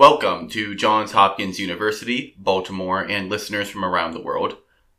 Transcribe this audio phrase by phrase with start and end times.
[0.00, 4.56] Welcome to Johns Hopkins University, Baltimore, and listeners from around the world.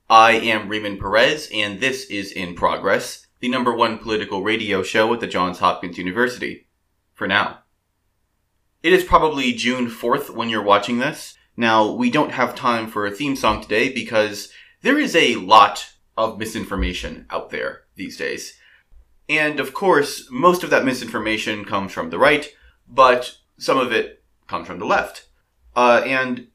[0.08, 5.12] I am Raymond Perez, and this is In Progress, the number one political radio show
[5.12, 6.68] at the Johns Hopkins University.
[7.16, 7.62] For now.
[8.84, 11.36] It is probably June 4th when you're watching this.
[11.58, 14.52] Now, we don't have time for a theme song today because
[14.84, 18.54] there is a lot of misinformation out there these days.
[19.28, 22.54] And of course, most of that misinformation comes from the right,
[22.88, 24.21] but some of it
[24.52, 25.28] comes from the left.
[25.76, 26.48] Uh, and,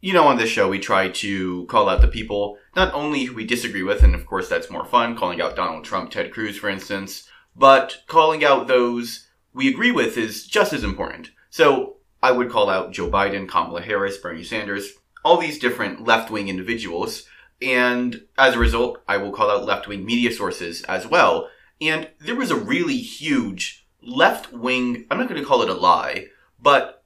[0.00, 3.34] you know, on this show, we try to call out the people not only who
[3.34, 6.56] we disagree with, and of course that's more fun, calling out Donald Trump, Ted Cruz,
[6.56, 11.30] for instance, but calling out those we agree with is just as important.
[11.50, 14.92] So I would call out Joe Biden, Kamala Harris, Bernie Sanders,
[15.24, 17.26] all these different left wing individuals.
[17.60, 21.48] And as a result, I will call out left wing media sources as well.
[21.80, 25.74] And there was a really huge left wing, I'm not going to call it a
[25.74, 26.26] lie,
[26.60, 27.01] but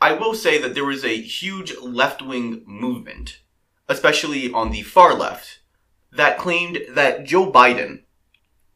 [0.00, 3.40] I will say that there was a huge left wing movement,
[3.88, 5.60] especially on the far left,
[6.10, 8.02] that claimed that Joe Biden,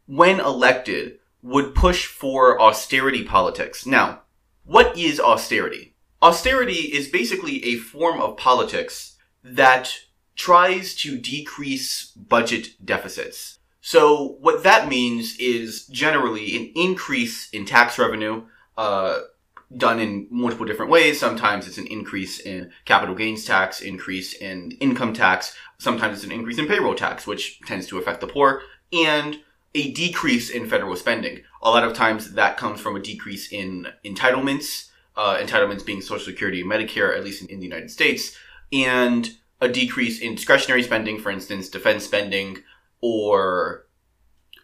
[0.07, 3.87] when elected, would push for austerity politics.
[3.87, 4.23] Now,
[4.65, 5.95] what is austerity?
[6.23, 9.95] Austerity is basically a form of politics that
[10.37, 13.59] tries to decrease budget deficits.
[13.81, 18.47] So what that means is generally an increase in tax revenue,
[18.79, 19.21] uh,
[19.77, 21.19] done in multiple different ways.
[21.19, 25.57] Sometimes it's an increase in capital gains tax, increase in income tax.
[25.79, 29.39] Sometimes it's an increase in payroll tax, which tends to affect the poor, and
[29.75, 31.41] a decrease in federal spending.
[31.63, 36.25] A lot of times that comes from a decrease in entitlements, uh, entitlements being Social
[36.25, 38.37] Security and Medicare, at least in, in the United States,
[38.73, 39.31] and
[39.61, 42.59] a decrease in discretionary spending, for instance, defense spending
[43.01, 43.87] or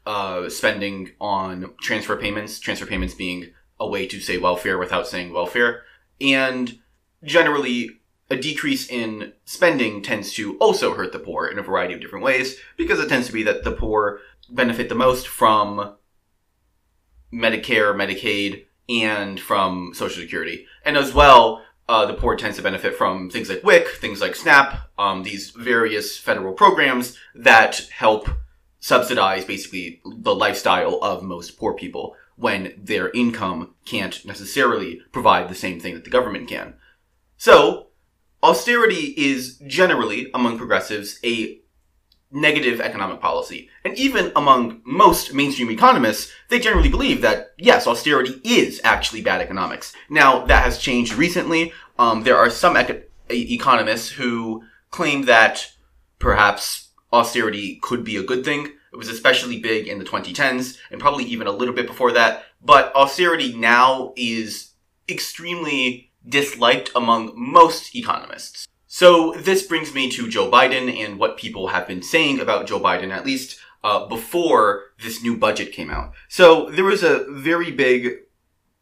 [0.06, 5.32] uh, spending on transfer payments, transfer payments being a way to say welfare without saying
[5.32, 5.82] welfare.
[6.20, 6.78] And
[7.24, 8.00] generally,
[8.30, 12.24] a decrease in spending tends to also hurt the poor in a variety of different
[12.24, 15.96] ways because it tends to be that the poor benefit the most from
[17.32, 20.66] Medicare, Medicaid, and from Social Security.
[20.84, 24.36] And as well, uh, the poor tends to benefit from things like WIC, things like
[24.36, 28.28] SNAP, um, these various federal programs that help
[28.78, 35.54] subsidize basically the lifestyle of most poor people when their income can't necessarily provide the
[35.54, 36.74] same thing that the government can.
[37.36, 37.88] So,
[38.42, 41.60] austerity is generally, among progressives, a
[42.32, 43.68] negative economic policy.
[43.84, 49.42] And even among most mainstream economists, they generally believe that, yes, austerity is actually bad
[49.42, 49.92] economics.
[50.08, 51.72] Now, that has changed recently.
[51.98, 55.72] Um, there are some eco- economists who claim that
[56.18, 58.72] perhaps austerity could be a good thing.
[58.92, 62.44] It was especially big in the 2010s and probably even a little bit before that.
[62.60, 64.72] But austerity now is
[65.08, 68.66] extremely disliked among most economists.
[68.86, 72.80] So this brings me to Joe Biden and what people have been saying about Joe
[72.80, 76.12] Biden, at least uh, before this new budget came out.
[76.28, 78.22] So there was a very big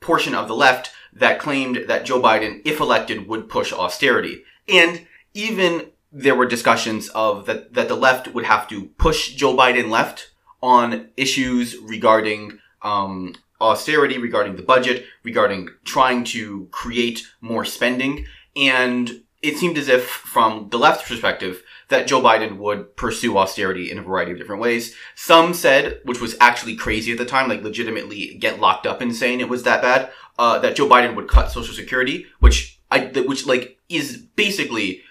[0.00, 4.44] portion of the left that claimed that Joe Biden, if elected, would push austerity.
[4.68, 9.56] And even there were discussions of that, that the left would have to push Joe
[9.56, 10.30] Biden left
[10.62, 18.26] on issues regarding um, austerity, regarding the budget, regarding trying to create more spending.
[18.56, 23.90] And it seemed as if, from the left's perspective, that Joe Biden would pursue austerity
[23.90, 24.94] in a variety of different ways.
[25.14, 29.14] Some said, which was actually crazy at the time, like legitimately get locked up and
[29.14, 33.06] saying it was that bad, uh, that Joe Biden would cut Social Security, which I,
[33.26, 35.02] which like is basically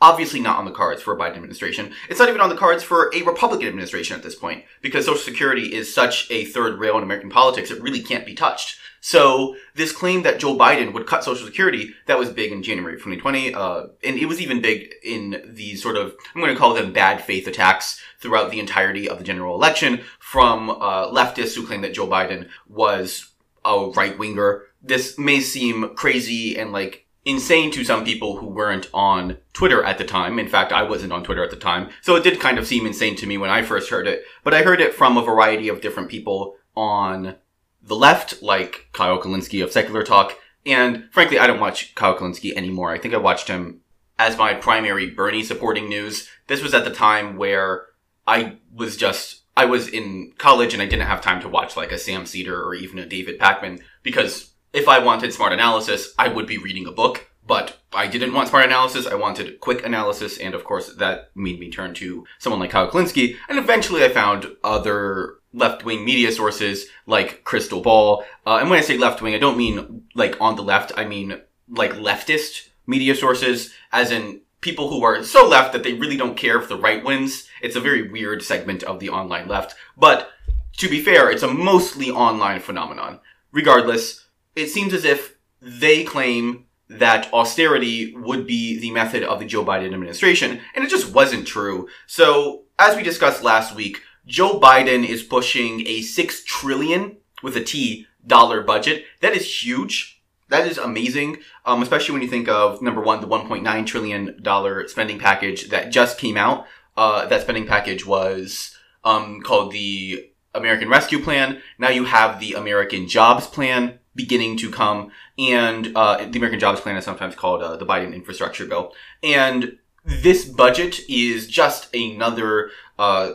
[0.00, 1.92] obviously not on the cards for a Biden administration.
[2.08, 5.20] It's not even on the cards for a Republican administration at this point because Social
[5.20, 8.78] Security is such a third rail in American politics, it really can't be touched.
[9.00, 12.94] So this claim that Joe Biden would cut Social Security, that was big in January
[12.94, 16.58] of 2020, uh, and it was even big in the sort of, I'm going to
[16.58, 21.54] call them bad faith attacks throughout the entirety of the general election from uh, leftists
[21.54, 23.30] who claim that Joe Biden was
[23.64, 24.64] a right winger.
[24.82, 29.98] This may seem crazy and like insane to some people who weren't on Twitter at
[29.98, 30.38] the time.
[30.38, 31.90] In fact, I wasn't on Twitter at the time.
[32.00, 34.22] So it did kind of seem insane to me when I first heard it.
[34.44, 37.34] But I heard it from a variety of different people on
[37.82, 40.38] the left, like Kyle Kulinski of Secular Talk.
[40.64, 42.92] And frankly, I don't watch Kyle Kulinski anymore.
[42.92, 43.80] I think I watched him
[44.18, 46.28] as my primary Bernie supporting news.
[46.46, 47.86] This was at the time where
[48.24, 51.90] I was just, I was in college and I didn't have time to watch like
[51.90, 56.28] a Sam Seder or even a David Pakman because if I wanted smart analysis, I
[56.28, 59.06] would be reading a book, but I didn't want smart analysis.
[59.06, 62.90] I wanted quick analysis, and of course, that made me turn to someone like Kyle
[62.90, 63.36] Kulinski.
[63.48, 68.22] And eventually, I found other left-wing media sources like Krystal Ball.
[68.46, 70.92] Uh, and when I say left-wing, I don't mean like on the left.
[70.94, 71.40] I mean
[71.70, 76.36] like leftist media sources, as in people who are so left that they really don't
[76.36, 77.48] care if the right wins.
[77.62, 79.74] It's a very weird segment of the online left.
[79.96, 80.30] But
[80.76, 83.20] to be fair, it's a mostly online phenomenon.
[83.52, 84.25] Regardless,
[84.56, 89.64] it seems as if they claim that austerity would be the method of the Joe
[89.64, 91.88] Biden administration, and it just wasn't true.
[92.06, 97.62] So, as we discussed last week, Joe Biden is pushing a 6 trillion with a
[97.62, 99.04] T dollar budget.
[99.20, 100.22] That is huge.
[100.48, 104.86] That is amazing, um, especially when you think of number one, the 1.9 trillion dollar
[104.86, 106.66] spending package that just came out.
[106.96, 111.60] Uh, that spending package was um, called the American Rescue Plan.
[111.78, 116.80] Now you have the American Jobs Plan beginning to come, and uh, the American Jobs
[116.80, 118.92] Plan is sometimes called uh, the Biden Infrastructure Bill.
[119.22, 123.32] And this budget is just another uh,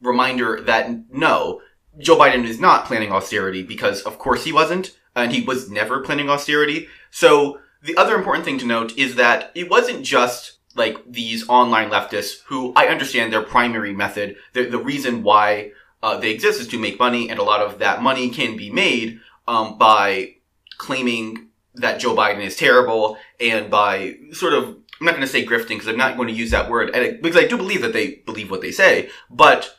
[0.00, 1.60] reminder that no,
[1.98, 6.00] Joe Biden is not planning austerity because, of course, he wasn't, and he was never
[6.00, 6.88] planning austerity.
[7.10, 11.90] So the other important thing to note is that it wasn't just like these online
[11.90, 15.72] leftists who I understand their primary method, the, the reason why
[16.02, 18.70] uh, they exist is to make money, and a lot of that money can be
[18.70, 20.34] made um, by
[20.76, 25.44] claiming that Joe Biden is terrible and by sort of I'm not going to say
[25.44, 26.92] grifting because I'm not going to use that word
[27.22, 29.76] because I do believe that they believe what they say, but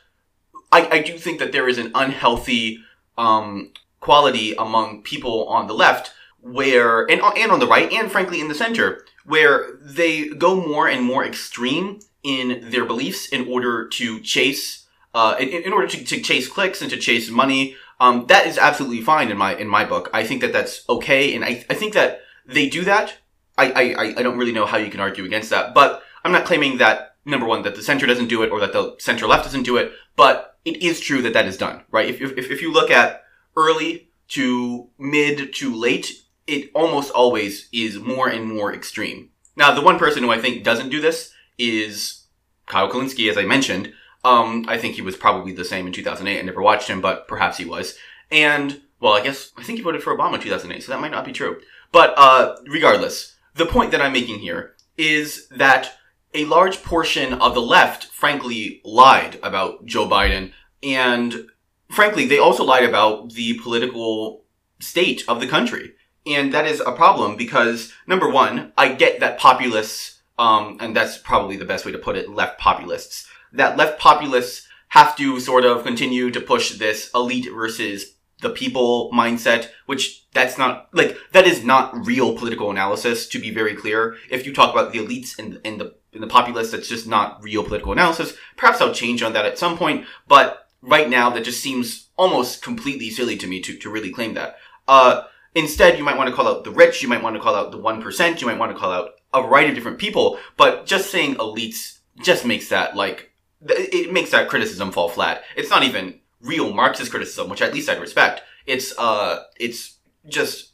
[0.72, 2.78] I, I do think that there is an unhealthy
[3.18, 8.40] um, quality among people on the left where and and on the right and frankly
[8.40, 13.86] in the center where they go more and more extreme in their beliefs in order
[13.88, 18.26] to chase uh, in, in order to, to chase clicks and to chase money um,
[18.26, 20.08] that is absolutely fine in my in my book.
[20.12, 23.18] I think that that's okay, and I, I think that they do that.
[23.58, 26.46] I, I I don't really know how you can argue against that, but I'm not
[26.46, 29.44] claiming that number one that the center doesn't do it or that the center left
[29.44, 32.08] doesn't do it, but it is true that that is done, right?
[32.08, 33.22] If if if you look at
[33.54, 39.30] early to mid to late, it almost always is more and more extreme.
[39.56, 42.24] Now, the one person who I think doesn't do this is
[42.66, 43.92] Kyle Kulinski, as I mentioned,
[44.24, 46.38] um, I think he was probably the same in 2008.
[46.38, 47.96] I never watched him, but perhaps he was.
[48.30, 51.10] And, well, I guess, I think he voted for Obama in 2008, so that might
[51.10, 51.60] not be true.
[51.92, 55.96] But, uh, regardless, the point that I'm making here is that
[56.34, 60.52] a large portion of the left, frankly, lied about Joe Biden.
[60.82, 61.46] And,
[61.88, 64.44] frankly, they also lied about the political
[64.78, 65.94] state of the country.
[66.26, 71.18] And that is a problem because, number one, I get that populists, um, and that's
[71.18, 75.64] probably the best way to put it, left populists, that left populists have to sort
[75.64, 81.46] of continue to push this elite versus the people mindset, which that's not, like, that
[81.46, 84.16] is not real political analysis, to be very clear.
[84.30, 87.42] If you talk about the elites and, and the, and the populace, that's just not
[87.42, 88.34] real political analysis.
[88.56, 92.62] Perhaps I'll change on that at some point, but right now that just seems almost
[92.62, 94.56] completely silly to me to, to really claim that.
[94.88, 95.24] Uh,
[95.54, 97.70] instead, you might want to call out the rich, you might want to call out
[97.70, 101.10] the 1%, you might want to call out a variety of different people, but just
[101.10, 103.29] saying elites just makes that, like,
[103.62, 105.42] it makes that criticism fall flat.
[105.56, 108.42] It's not even real Marxist criticism, which at least I'd respect.
[108.66, 109.98] It's uh, it's
[110.28, 110.72] just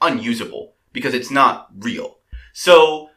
[0.00, 2.18] unusable because it's not real.
[2.52, 3.10] So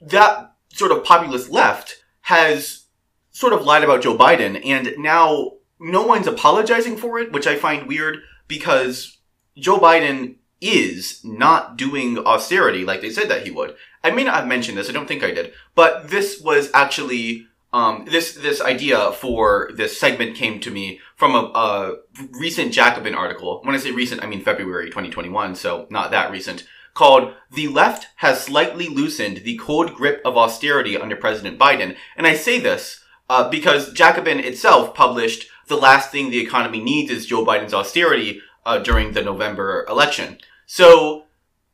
[0.00, 2.84] that sort of populist left has
[3.30, 7.56] sort of lied about Joe Biden, and now no one's apologizing for it, which I
[7.56, 8.18] find weird
[8.48, 9.18] because
[9.56, 13.74] Joe Biden is not doing austerity like they said that he would.
[14.02, 17.46] I may not have mentioned this, I don't think I did, but this was actually
[17.74, 21.96] um, this this idea for this segment came to me from a, a,
[22.30, 23.60] recent Jacobin article.
[23.64, 26.64] When I say recent, I mean February 2021, so not that recent.
[26.94, 32.28] Called "The Left Has Slightly Loosened the Cold Grip of Austerity Under President Biden," and
[32.28, 37.26] I say this uh, because Jacobin itself published "The Last Thing the Economy Needs Is
[37.26, 40.38] Joe Biden's Austerity" uh, during the November election.
[40.64, 41.24] So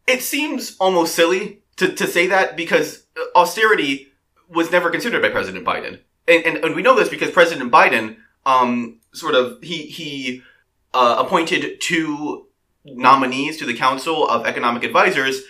[0.06, 3.04] it seems almost silly to to say that because
[3.36, 4.09] austerity
[4.50, 6.00] was never considered by President Biden.
[6.28, 10.42] And, and, and we know this because President Biden, um, sort of, he, he,
[10.92, 12.46] uh, appointed two
[12.84, 15.42] nominees to the Council of Economic Advisors,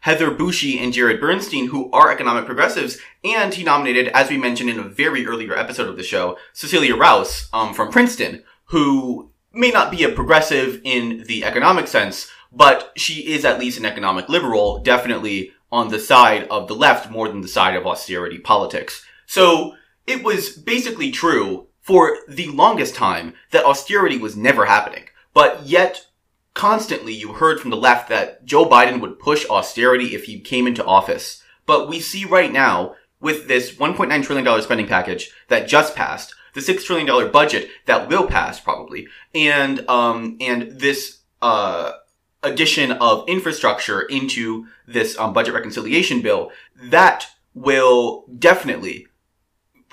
[0.00, 4.70] Heather Boushey and Jared Bernstein, who are economic progressives, and he nominated, as we mentioned
[4.70, 9.70] in a very earlier episode of the show, Cecilia Rouse, um, from Princeton, who may
[9.70, 14.28] not be a progressive in the economic sense, but she is at least an economic
[14.28, 19.04] liberal, definitely on the side of the left more than the side of austerity politics.
[19.26, 19.74] So
[20.06, 25.04] it was basically true for the longest time that austerity was never happening.
[25.34, 26.06] But yet,
[26.54, 30.66] constantly you heard from the left that Joe Biden would push austerity if he came
[30.66, 31.42] into office.
[31.66, 36.60] But we see right now, with this $1.9 trillion spending package that just passed, the
[36.60, 41.92] $6 trillion budget that will pass probably, and, um, and this, uh,
[42.42, 49.08] addition of infrastructure into this um, budget reconciliation bill, that will definitely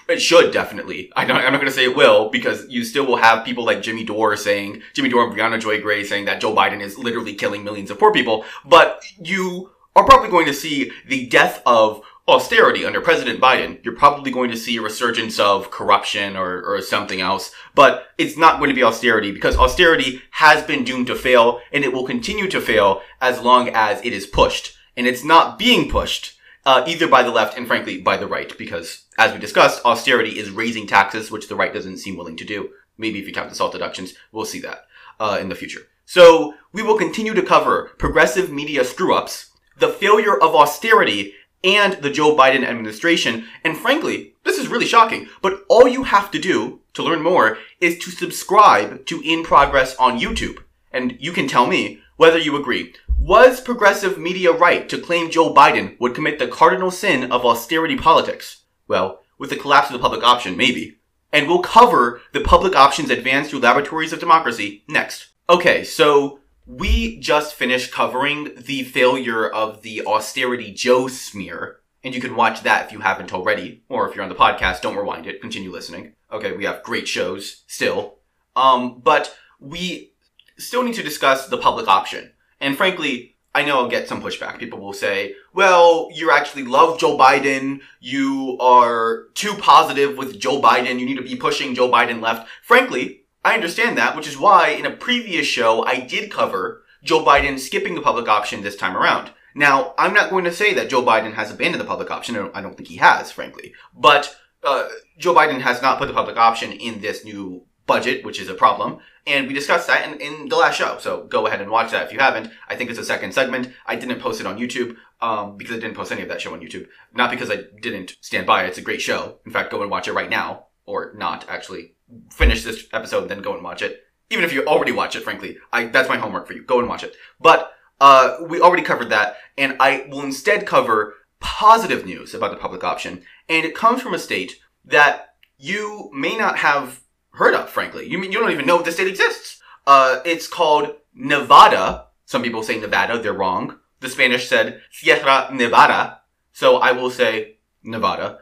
[0.08, 1.12] it should definitely.
[1.16, 3.82] I I'm not going to say it will because you still will have people like
[3.82, 7.34] Jimmy Dore saying, Jimmy Dore and Briahna Joy Gray saying that Joe Biden is literally
[7.34, 8.46] killing millions of poor people.
[8.64, 13.84] But you are probably going to see the death of austerity under President Biden.
[13.84, 17.52] You're probably going to see a resurgence of corruption or, or something else.
[17.76, 21.84] But it's not going to be austerity because austerity has been doomed to fail and
[21.84, 24.76] it will continue to fail as long as it is pushed.
[24.98, 28.58] And it's not being pushed uh, either by the left and frankly by the right,
[28.58, 32.46] because as we discussed, austerity is raising taxes, which the right doesn't seem willing to
[32.46, 32.70] do.
[32.98, 34.86] Maybe if you count the SALT deductions, we'll see that
[35.20, 35.82] uh, in the future.
[36.06, 41.34] So we will continue to cover progressive media screw-ups, the failure of austerity,
[41.66, 43.46] and the Joe Biden administration.
[43.64, 47.58] And frankly, this is really shocking, but all you have to do to learn more
[47.82, 50.60] is to subscribe to In Progress on YouTube.
[50.92, 52.94] And you can tell me whether you agree.
[53.20, 57.98] Was progressive media right to claim Joe Biden would commit the cardinal sin of austerity
[57.98, 58.62] politics?
[58.88, 61.00] Well, with the collapse of the public option, maybe.
[61.34, 65.30] And we'll cover the public options advanced through laboratories of democracy next.
[65.50, 72.22] Okay, so we just finished covering the failure of the austerity Joe smear, and you
[72.22, 75.28] can watch that if you haven't already, or if you're on the podcast, don't rewind
[75.28, 76.14] it, continue listening.
[76.32, 78.16] Okay, we have great shows still.
[78.56, 80.14] Um, but we
[80.58, 82.32] still need to discuss the public option.
[82.60, 84.60] And frankly, I know I'll get some pushback.
[84.60, 87.80] People will say, well, you actually love Joe Biden.
[88.00, 91.00] You are too positive with Joe Biden.
[91.00, 92.50] You need to be pushing Joe Biden left.
[92.64, 97.24] Frankly, I understand that, which is why in a previous show, I did cover Joe
[97.24, 99.30] Biden skipping the public option this time around.
[99.54, 102.36] Now, I'm not going to say that Joe Biden has abandoned the public option.
[102.56, 103.76] I don't, think he has, frankly.
[103.96, 104.88] But uh,
[105.20, 108.56] Joe Biden has not put the public option in this new budget, which is a
[108.56, 108.98] problem.
[109.28, 110.98] And we discussed that in, in the last show.
[111.00, 112.52] So go ahead and watch that if you haven't.
[112.68, 113.72] I think it's a second segment.
[113.86, 116.54] I didn't post it on YouTube um, because I didn't post any of that show
[116.54, 116.88] on YouTube.
[117.14, 118.70] Not because I didn't stand by it.
[118.70, 119.38] It's a great show.
[119.46, 120.66] In fact, go and watch it right now.
[120.88, 121.95] Or not, actually.
[122.32, 124.04] Finish this episode and then go and watch it.
[124.30, 125.58] Even if you already watch it, frankly.
[125.72, 126.64] I, that's my homework for you.
[126.64, 127.16] Go and watch it.
[127.40, 127.72] But
[128.02, 129.38] uh, we already covered that.
[129.58, 133.24] And I will instead cover positive news about the public option.
[133.48, 138.08] And it comes from a state that you may not have heard of, frankly.
[138.10, 139.62] You mean you don't even know the state exists.
[139.86, 142.08] Uh, it's called Nevada.
[142.26, 143.80] Some people say Nevada, they're wrong.
[144.00, 146.20] The Spanish said Sierra Nevada,
[146.52, 148.40] so I will say Nevada.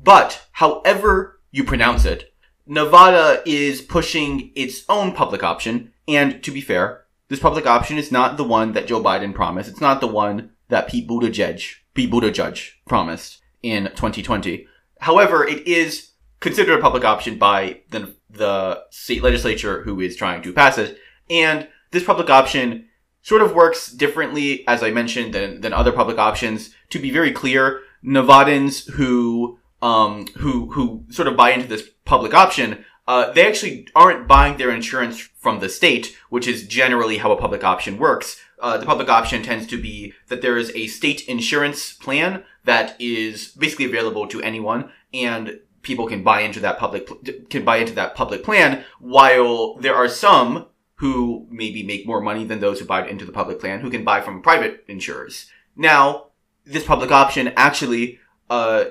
[0.00, 2.33] But, however you pronounce it,
[2.66, 8.12] Nevada is pushing its own public option, and to be fair, this public option is
[8.12, 9.68] not the one that Joe Biden promised.
[9.68, 11.62] It's not the one that Pete Buttigieg,
[11.94, 14.66] Pete Buttigieg promised in 2020.
[15.00, 20.42] However, it is considered a public option by the, the state legislature who is trying
[20.42, 20.98] to pass it.
[21.30, 22.88] And this public option
[23.22, 26.74] sort of works differently, as I mentioned, than, than other public options.
[26.90, 32.32] To be very clear, Nevadans who, um, who, who sort of buy into this public
[32.32, 37.30] option, uh, they actually aren't buying their insurance from the state, which is generally how
[37.30, 38.40] a public option works.
[38.58, 42.96] Uh, the public option tends to be that there is a state insurance plan that
[42.98, 47.06] is basically available to anyone, and people can buy into that public
[47.50, 50.64] can buy into that public plan while there are some
[50.94, 54.02] who maybe make more money than those who buy into the public plan who can
[54.02, 56.28] buy from private insurers now
[56.64, 58.84] this public option actually uh,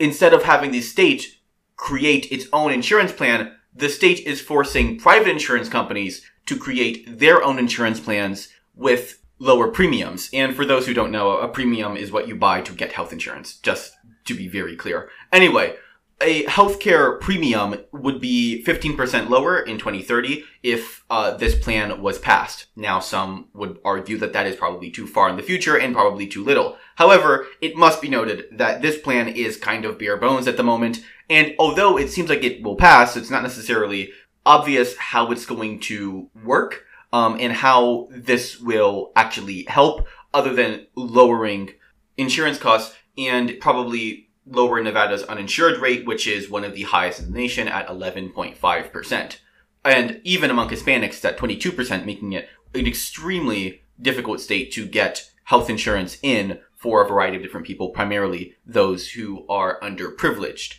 [0.00, 1.36] instead of having the state
[1.76, 7.42] create its own insurance plan the state is forcing private insurance companies to create their
[7.42, 10.28] own insurance plans with lower premiums.
[10.32, 13.12] And for those who don't know a premium is what you buy to get health
[13.12, 13.92] insurance just
[14.24, 15.10] to be very clear.
[15.32, 15.76] Anyway
[16.20, 22.66] a healthcare premium would be 15% lower in 2030 if uh, this plan was passed.
[22.76, 26.26] Now, some would argue that that is probably too far in the future and probably
[26.26, 26.76] too little.
[26.96, 30.62] However, it must be noted that this plan is kind of bare bones at the
[30.62, 34.12] moment, and although it seems like it will pass, it's not necessarily
[34.44, 40.86] obvious how it's going to work um, and how this will actually help, other than
[40.94, 41.70] lowering
[42.16, 47.32] insurance costs and probably lower Nevada's uninsured rate, which is one of the highest in
[47.32, 49.36] the nation at 11.5%.
[49.84, 55.70] And even among Hispanics, at 22%, making it an extremely difficult state to get health
[55.70, 60.76] insurance in for a variety of different people, primarily those who are underprivileged.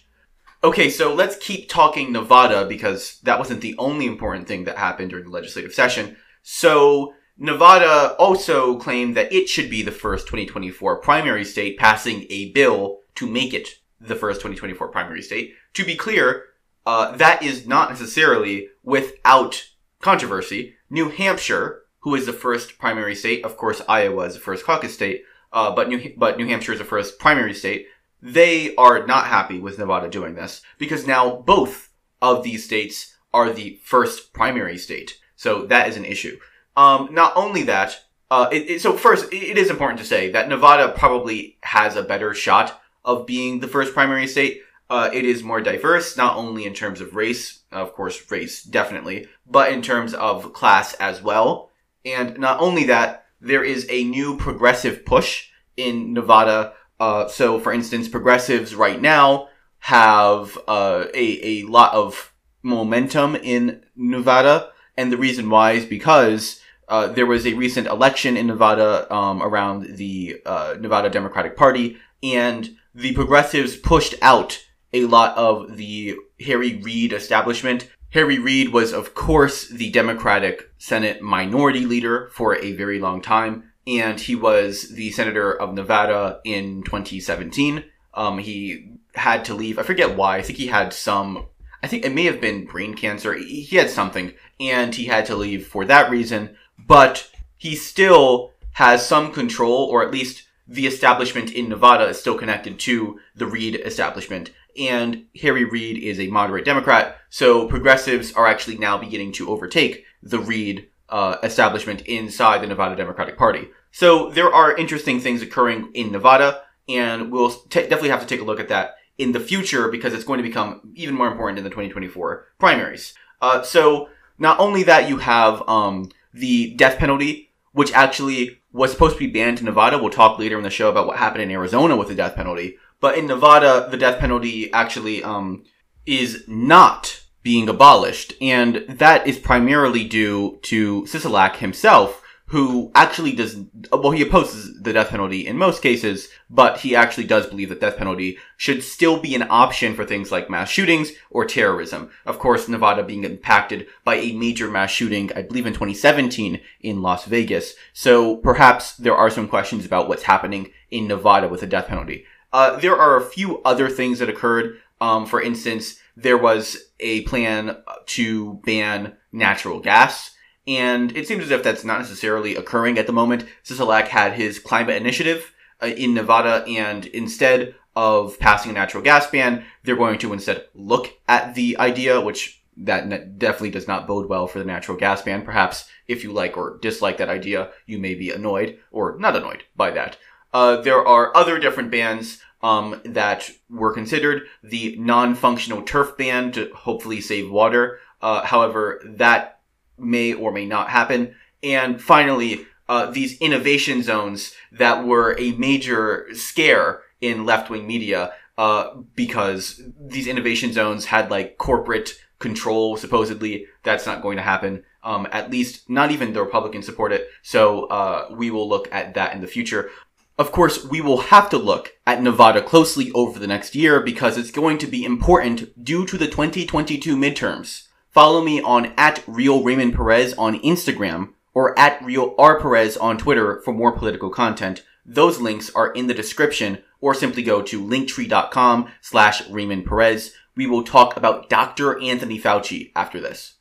[0.64, 5.10] Okay, so let's keep talking Nevada because that wasn't the only important thing that happened
[5.10, 6.18] during the legislative session.
[6.44, 12.52] So Nevada also claimed that it should be the first 2024 primary state passing a
[12.52, 15.54] bill to make it the first 2024 primary state.
[15.76, 16.46] To be clear,
[16.86, 19.64] uh, that is not necessarily without
[20.00, 20.76] controversy.
[20.90, 23.44] New Hampshire who is the first primary state.
[23.44, 26.80] Of course, Iowa is the first caucus state, uh, but New but New Hampshire is
[26.80, 27.88] the first primary state.
[28.22, 31.90] They are not happy with Nevada doing this because now both
[32.22, 35.20] of these states are the first primary state.
[35.36, 36.38] So that is an issue.
[36.78, 38.00] Um, not only that,
[38.30, 42.04] uh, it, it, so first, it is important to say that Nevada probably has a
[42.04, 44.62] better shot of being the first primary state.
[44.90, 49.28] Uh, it is more diverse, not only in terms of race, of course, race definitely,
[49.48, 51.70] but in terms of class as well.
[52.04, 56.74] And not only that, there is a new progressive push in Nevada.
[57.00, 59.48] Uh, so, for instance, progressives right now
[59.80, 66.62] have uh, a a lot of momentum in Nevada, and the reason why is because
[66.88, 71.98] uh, there was a recent election in Nevada um, around the uh, Nevada Democratic Party,
[72.22, 77.90] and the progressives pushed out a lot of the Harry Reid establishment.
[78.10, 83.72] Harry Reid was, of course, the Democratic Senate minority leader for a very long time,
[83.88, 87.86] and he was the senator of Nevada in 2017.
[88.14, 89.80] Um, he had to leave.
[89.80, 90.38] I forget why.
[90.38, 91.48] I think he had some.
[91.84, 93.34] I think it may have been brain cancer.
[93.34, 96.58] He had something, and he had to leave for that reason
[96.88, 102.38] but he still has some control, or at least the establishment in Nevada is still
[102.38, 104.52] connected to the Reid establishment.
[104.78, 110.06] And Harry Reid is a moderate Democrat, so progressives are actually now beginning to overtake
[110.24, 113.68] the Reid uh, establishment inside the Nevada Democratic Party.
[113.92, 118.40] So there are interesting things occurring in Nevada, and we'll t- definitely have to take
[118.40, 121.58] a look at that in the future because it's going to become even more important
[121.58, 123.14] in the 2024 primaries.
[123.42, 129.16] Uh, so not only that, you have um, the death penalty, which actually was supposed
[129.16, 129.98] to be banned in Nevada.
[129.98, 132.78] We'll talk later in the show about what happened in Arizona with the death penalty.
[133.00, 135.64] But in Nevada, the death penalty actually um,
[136.06, 142.21] is not being abolished, and that is primarily due to Sisolak himself,
[142.52, 143.58] who actually does,
[143.94, 147.80] well, he opposes the death penalty in most cases, but he actually does believe that
[147.80, 152.12] death penalty should still be an option for things like mass shootings or terrorism.
[152.26, 157.02] Of course, Nevada being impacted by a major mass shooting, I believe in 2017 in
[157.02, 157.74] Las Vegas.
[157.94, 162.26] So perhaps there are some questions about what's happening in Nevada with the death penalty.
[162.52, 164.78] Uh, there are a few other things that occurred.
[165.00, 170.31] Um, for instance, there was a plan to ban natural gas
[170.68, 173.46] and it seems as if that's not necessarily occurring at the moment.
[173.64, 179.30] Sisolak had his climate initiative uh, in Nevada, and instead of passing a natural gas
[179.30, 184.30] ban, they're going to instead look at the idea, which that definitely does not bode
[184.30, 185.44] well for the natural gas ban.
[185.44, 189.64] Perhaps if you like or dislike that idea, you may be annoyed or not annoyed
[189.76, 190.18] by that.
[190.54, 194.44] Uh, there are other different bans um, that were considered.
[194.64, 198.00] The non-functional turf ban to hopefully save water.
[198.22, 199.60] Uh, however, that
[199.98, 201.36] may or may not happen.
[201.64, 208.34] And finally, uh, these innovation zones that were a major scare in left wing media
[208.58, 212.98] uh, because these innovation zones had like corporate control.
[212.98, 214.84] Supposedly, that's not going to happen.
[215.04, 217.28] Um, at least, not even the Republicans support it.
[217.42, 219.90] So uh, we will look at that in the future.
[220.38, 224.38] Of course, we will have to look at Nevada closely over the next year because
[224.38, 227.88] it's going to be important due to the 2022 midterms.
[228.12, 233.18] Follow me on at Real Raymond Perez on Instagram or at Real R Perez on
[233.18, 234.84] Twitter for more political content.
[235.06, 240.34] Those links are in the description or simply go to linktree.com slash Raymond Perez.
[240.58, 242.02] We will talk about Dr.
[242.02, 243.56] Anthony Fauci after this.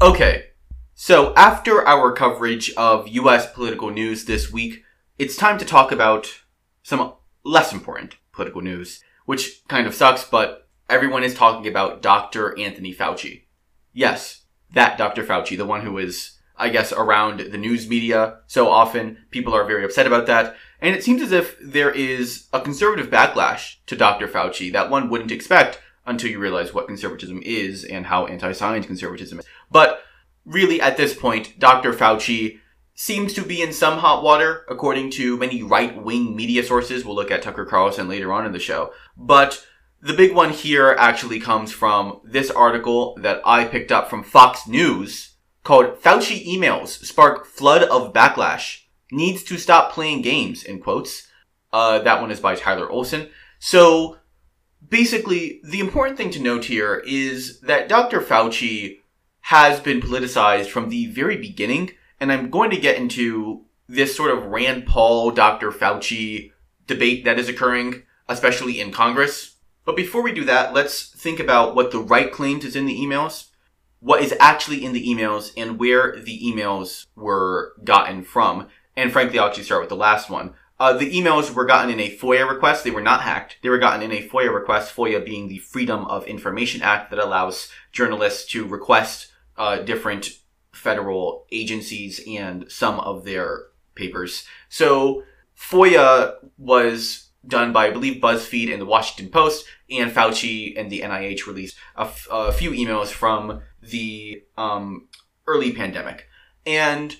[0.00, 0.46] Okay.
[0.94, 4.82] So after our coverage of US political news this week,
[5.18, 6.40] it's time to talk about
[6.82, 7.12] some
[7.44, 12.58] less important political news, which kind of sucks, but everyone is talking about Dr.
[12.58, 13.42] Anthony Fauci.
[13.92, 15.24] Yes, that Dr.
[15.24, 19.18] Fauci, the one who is, I guess, around the news media so often.
[19.30, 20.56] People are very upset about that.
[20.80, 24.28] And it seems as if there is a conservative backlash to Dr.
[24.28, 29.40] Fauci that one wouldn't expect until you realize what conservatism is and how anti-science conservatism
[29.40, 29.46] is.
[29.70, 30.02] But
[30.44, 31.92] really, at this point, Dr.
[31.92, 32.60] Fauci
[32.94, 37.04] seems to be in some hot water, according to many right-wing media sources.
[37.04, 38.92] We'll look at Tucker Carlson later on in the show.
[39.16, 39.66] But
[40.02, 44.66] the big one here actually comes from this article that I picked up from Fox
[44.66, 48.84] News called Fauci emails spark flood of backlash.
[49.12, 51.28] Needs to stop playing games, in quotes.
[51.72, 53.28] Uh, that one is by Tyler Olson.
[53.58, 54.18] So,
[54.88, 58.20] basically, the important thing to note here is that Dr.
[58.20, 59.00] Fauci
[59.42, 64.30] has been politicized from the very beginning, and I'm going to get into this sort
[64.30, 65.72] of Rand Paul, Dr.
[65.72, 66.52] Fauci
[66.86, 69.49] debate that is occurring, especially in Congress.
[69.84, 72.98] But before we do that, let's think about what the right claims is in the
[72.98, 73.46] emails.
[74.00, 78.66] what is actually in the emails and where the emails were gotten from.
[78.96, 80.54] And frankly, I'll actually start with the last one.
[80.78, 82.82] Uh, the emails were gotten in a FOIA request.
[82.82, 83.58] They were not hacked.
[83.62, 87.18] They were gotten in a FOIA request, FOIA being the Freedom of Information Act that
[87.18, 90.30] allows journalists to request uh, different
[90.72, 93.64] federal agencies and some of their
[93.94, 94.46] papers.
[94.70, 100.90] So FOIA was done by, I believe, BuzzFeed and the Washington Post, and Fauci and
[100.90, 105.08] the NIH released a, f- a few emails from the um,
[105.46, 106.26] early pandemic.
[106.64, 107.16] And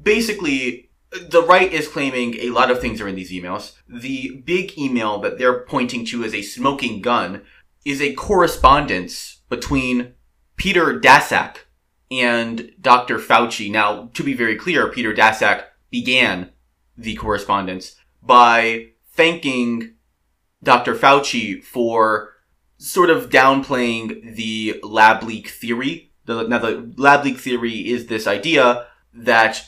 [0.00, 3.72] basically, the right is claiming a lot of things are in these emails.
[3.88, 7.42] The big email that they're pointing to as a smoking gun
[7.84, 10.14] is a correspondence between
[10.56, 11.56] Peter Daszak
[12.10, 13.18] and Dr.
[13.18, 13.70] Fauci.
[13.70, 16.50] Now, to be very clear, Peter Daszak began
[16.96, 19.94] the correspondence by thanking
[20.62, 20.94] Dr.
[20.94, 22.34] Fauci for
[22.76, 26.12] sort of downplaying the lab leak theory.
[26.26, 29.64] The, now, the lab leak theory is this idea that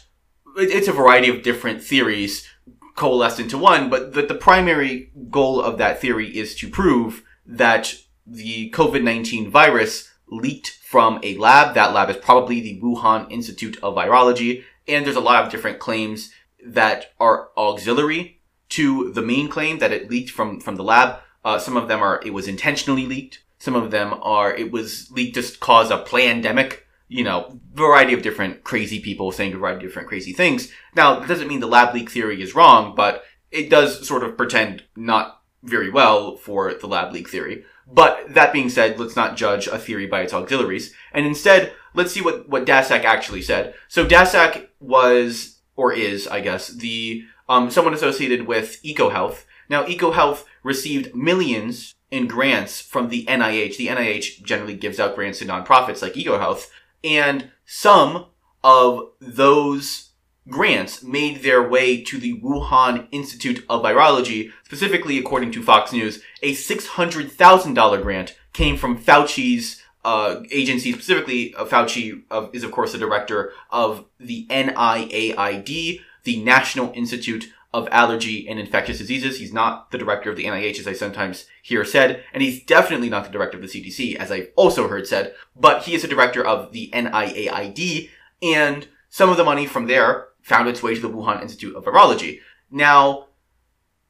[0.56, 2.46] it's a variety of different theories
[2.94, 7.92] coalesced into one, but the, the primary goal of that theory is to prove that
[8.24, 11.74] the COVID-19 virus leaked from a lab.
[11.74, 14.62] That lab is probably the Wuhan Institute of Virology.
[14.86, 16.30] And there's a lot of different claims
[16.64, 18.39] that are auxiliary
[18.70, 21.20] to the main claim that it leaked from, from the lab.
[21.44, 23.42] Uh, some of them are it was intentionally leaked.
[23.58, 26.86] Some of them are it was leaked to cause a pandemic.
[27.08, 30.70] You know, variety of different crazy people saying a variety of different crazy things.
[30.94, 34.36] Now, that doesn't mean the lab leak theory is wrong, but it does sort of
[34.36, 37.64] pretend not very well for the lab leak theory.
[37.92, 40.94] But that being said, let's not judge a theory by its auxiliaries.
[41.12, 43.74] And instead, let's see what, what Daszak actually said.
[43.88, 49.44] So Daszak was, or is, I guess, the, um, someone associated with EcoHealth.
[49.68, 53.76] Now, EcoHealth received millions in grants from the NIH.
[53.76, 56.68] The NIH generally gives out grants to nonprofits like EcoHealth.
[57.02, 58.26] And some
[58.62, 60.10] of those
[60.48, 64.52] grants made their way to the Wuhan Institute of Virology.
[64.64, 71.64] Specifically, according to Fox News, a $600,000 grant came from Fauci's uh, agency, specifically uh,
[71.64, 72.22] Fauci
[72.54, 78.98] is of course the director of the NIAID, the National Institute of Allergy and Infectious
[78.98, 79.38] Diseases.
[79.38, 83.08] He's not the director of the NIH, as I sometimes hear said, and he's definitely
[83.08, 86.08] not the director of the CDC, as I've also heard said, but he is the
[86.08, 88.10] director of the NIAID,
[88.42, 91.84] and some of the money from there found its way to the Wuhan Institute of
[91.84, 92.40] Virology.
[92.70, 93.26] Now,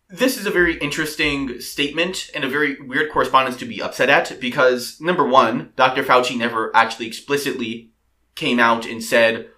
[0.09, 4.41] this is a very interesting statement and a very weird correspondence to be upset at
[4.41, 6.03] because number one, Dr.
[6.03, 7.91] Fauci never actually explicitly
[8.35, 9.51] came out and said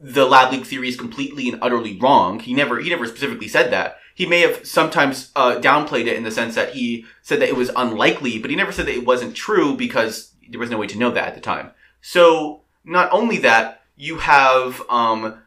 [0.00, 2.40] the lab leak theory is completely and utterly wrong.
[2.40, 3.98] He never he never specifically said that.
[4.14, 7.56] He may have sometimes uh, downplayed it in the sense that he said that it
[7.56, 10.86] was unlikely, but he never said that it wasn't true because there was no way
[10.86, 11.70] to know that at the time.
[12.00, 15.42] So not only that, you have um,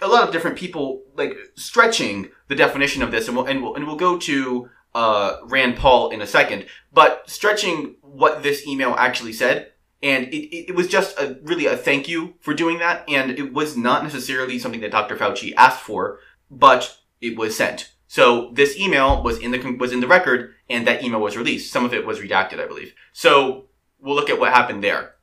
[0.00, 3.74] a lot of different people like stretching the definition of this, and we'll and we'll,
[3.74, 8.94] and we'll go to uh, Rand Paul in a second, but stretching what this email
[8.98, 13.08] actually said, and it, it was just a really a thank you for doing that,
[13.08, 15.16] and it was not necessarily something that Dr.
[15.16, 16.18] Fauci asked for,
[16.50, 17.92] but it was sent.
[18.08, 21.72] So this email was in the was in the record, and that email was released.
[21.72, 22.94] Some of it was redacted, I believe.
[23.12, 23.66] So
[24.00, 25.14] we'll look at what happened there.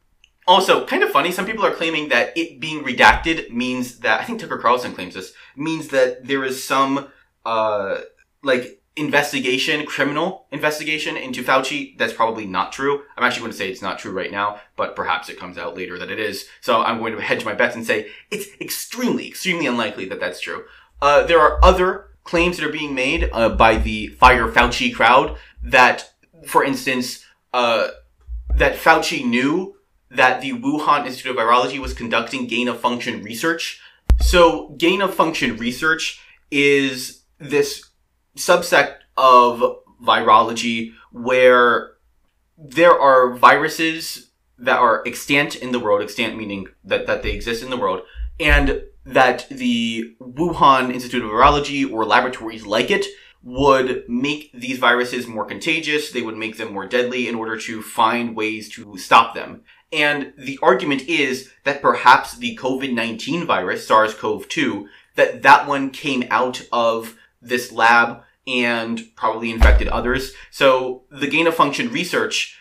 [0.48, 4.24] Also, kind of funny, some people are claiming that it being redacted means that, I
[4.24, 7.10] think Tucker Carlson claims this, means that there is some,
[7.46, 8.00] uh,
[8.42, 11.97] like, investigation, criminal investigation into Fauci.
[11.97, 13.04] That's probably not true.
[13.17, 15.75] I'm actually going to say it's not true right now, but perhaps it comes out
[15.75, 16.47] later that it is.
[16.62, 20.41] So I'm going to hedge my bets and say it's extremely, extremely unlikely that that's
[20.41, 20.65] true.
[21.02, 25.38] Uh, there are other claims that are being made uh, by the Fire Fauci crowd
[25.63, 26.12] that,
[26.45, 27.88] for instance, uh,
[28.56, 29.75] that Fauci knew
[30.12, 33.80] that the Wuhan Institute of Virology was conducting gain of function research.
[34.19, 36.19] So gain of function research
[36.52, 37.88] is this
[38.39, 41.91] subsect of virology where
[42.58, 47.63] there are viruses that are extant in the world, extant meaning that, that they exist
[47.63, 48.02] in the world,
[48.39, 53.06] and that the Wuhan Institute of Virology or laboratories like it
[53.41, 56.12] would make these viruses more contagious.
[56.12, 59.63] They would make them more deadly in order to find ways to stop them.
[59.91, 66.62] And the argument is that perhaps the COVID-19 virus, SARS-CoV-2, that that one came out
[66.71, 70.33] of this lab and probably infected others.
[70.51, 72.57] So the gain of function research,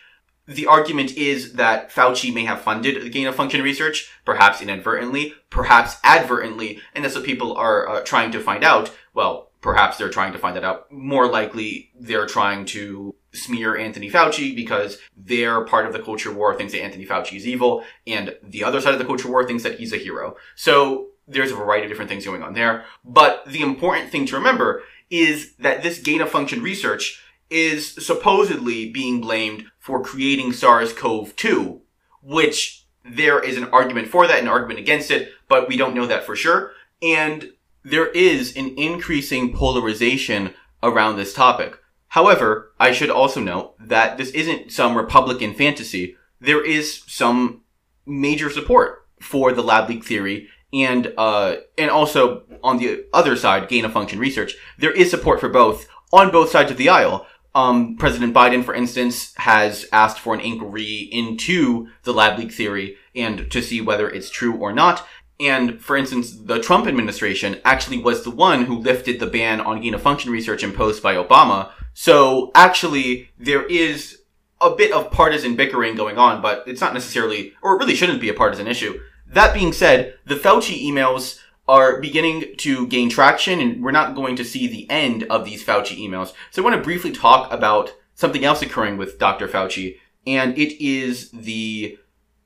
[0.46, 5.34] the argument is that Fauci may have funded the gain of function research, perhaps inadvertently,
[5.50, 8.94] perhaps advertently, and that's what people are uh, trying to find out.
[9.14, 10.90] Well, perhaps they're trying to find that out.
[10.92, 16.54] More likely, they're trying to smear Anthony Fauci because they're part of the culture war
[16.54, 19.62] thinks that Anthony Fauci is evil, and the other side of the culture war thinks
[19.62, 20.36] that he's a hero.
[20.54, 22.84] So there's a variety of different things going on there.
[23.04, 28.90] But the important thing to remember is that this gain of function research is supposedly
[28.90, 31.80] being blamed for creating SARS-CoV-2,
[32.22, 36.06] which there is an argument for that, an argument against it, but we don't know
[36.06, 36.72] that for sure.
[37.02, 41.78] And there is an increasing polarization around this topic.
[42.08, 46.16] However, I should also note that this isn't some Republican fantasy.
[46.40, 47.62] There is some
[48.06, 53.68] major support for the lab leak theory and uh, and also on the other side,
[53.68, 54.54] gain of function research.
[54.78, 57.26] There is support for both on both sides of the aisle.
[57.54, 62.96] Um, President Biden, for instance, has asked for an inquiry into the lab leak theory
[63.14, 65.06] and to see whether it's true or not.
[65.40, 69.80] And for instance, the Trump administration actually was the one who lifted the ban on
[69.80, 71.70] gain of function research imposed by Obama.
[71.94, 74.18] So actually, there is
[74.60, 78.20] a bit of partisan bickering going on, but it's not necessarily, or it really shouldn't
[78.20, 79.00] be a partisan issue.
[79.28, 81.38] That being said, the Fauci emails
[81.68, 85.64] are beginning to gain traction and we're not going to see the end of these
[85.64, 86.32] Fauci emails.
[86.50, 89.46] So I want to briefly talk about something else occurring with Dr.
[89.46, 91.98] Fauci, and it is the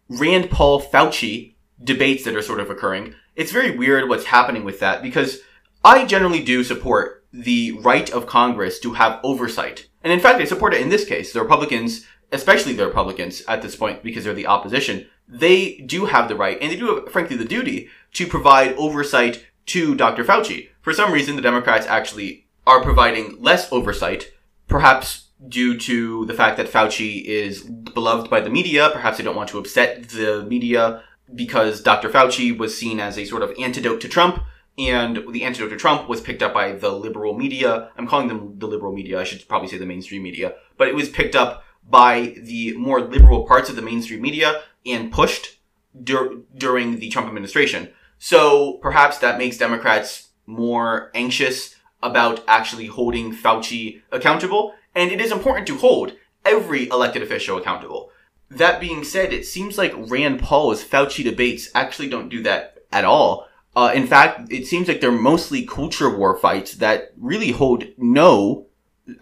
[0.09, 3.15] Rand Paul Fauci debates that are sort of occurring.
[3.37, 5.41] It's very weird what's happening with that because
[5.85, 9.89] I generally do support the right of Congress to have oversight.
[10.05, 11.33] And in fact, I support it in this case.
[11.33, 16.29] The Republicans, especially the Republicans at this point, because they're the opposition, they do have
[16.29, 20.25] the right and they do have, frankly, the duty to provide oversight to Dr.
[20.25, 20.69] Fauci.
[20.81, 24.33] For some reason, the Democrats actually are providing less oversight,
[24.69, 28.91] perhaps due to the fact that Fauci is beloved by the media.
[28.93, 31.03] Perhaps they don't want to upset the media
[31.35, 32.09] because Dr.
[32.09, 34.43] Fauci was seen as a sort of antidote to Trump,
[34.79, 37.91] and the antidote to Trump was picked up by the liberal media.
[37.97, 39.21] I'm calling them the liberal media.
[39.21, 43.01] I should probably say the mainstream media, but it was picked up by the more
[43.01, 45.59] liberal parts of the mainstream media and pushed
[46.03, 47.91] dur- during the Trump administration.
[48.19, 54.75] So perhaps that makes Democrats more anxious about actually holding Fauci accountable.
[54.95, 56.13] And it is important to hold
[56.45, 58.11] every elected official accountable.
[58.51, 63.05] That being said, it seems like Rand Paul's Fauci debates actually don't do that at
[63.05, 63.47] all.
[63.75, 68.67] Uh, in fact, it seems like they're mostly culture war fights that really hold no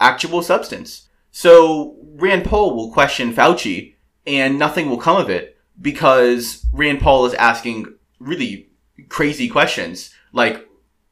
[0.01, 1.09] actual substance.
[1.31, 3.95] So Rand Paul will question Fauci
[4.31, 8.69] and nothing will come of it because Rand Paul is asking really
[9.09, 10.15] crazy questions.
[10.33, 10.69] Like,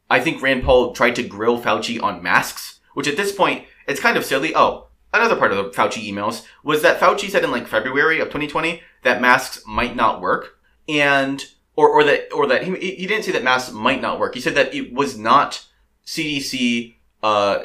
[0.08, 4.00] I think Rand Paul tried to grill Fauci on masks, which at this point, it's
[4.00, 4.54] kind of silly.
[4.54, 8.28] Oh, another part of the Fauci emails was that Fauci said in like February of
[8.28, 13.24] 2020 that masks might not work and or or that or that he he didn't
[13.24, 14.34] say that masks might not work.
[14.34, 15.64] He said that it was not
[16.06, 17.60] CDC uh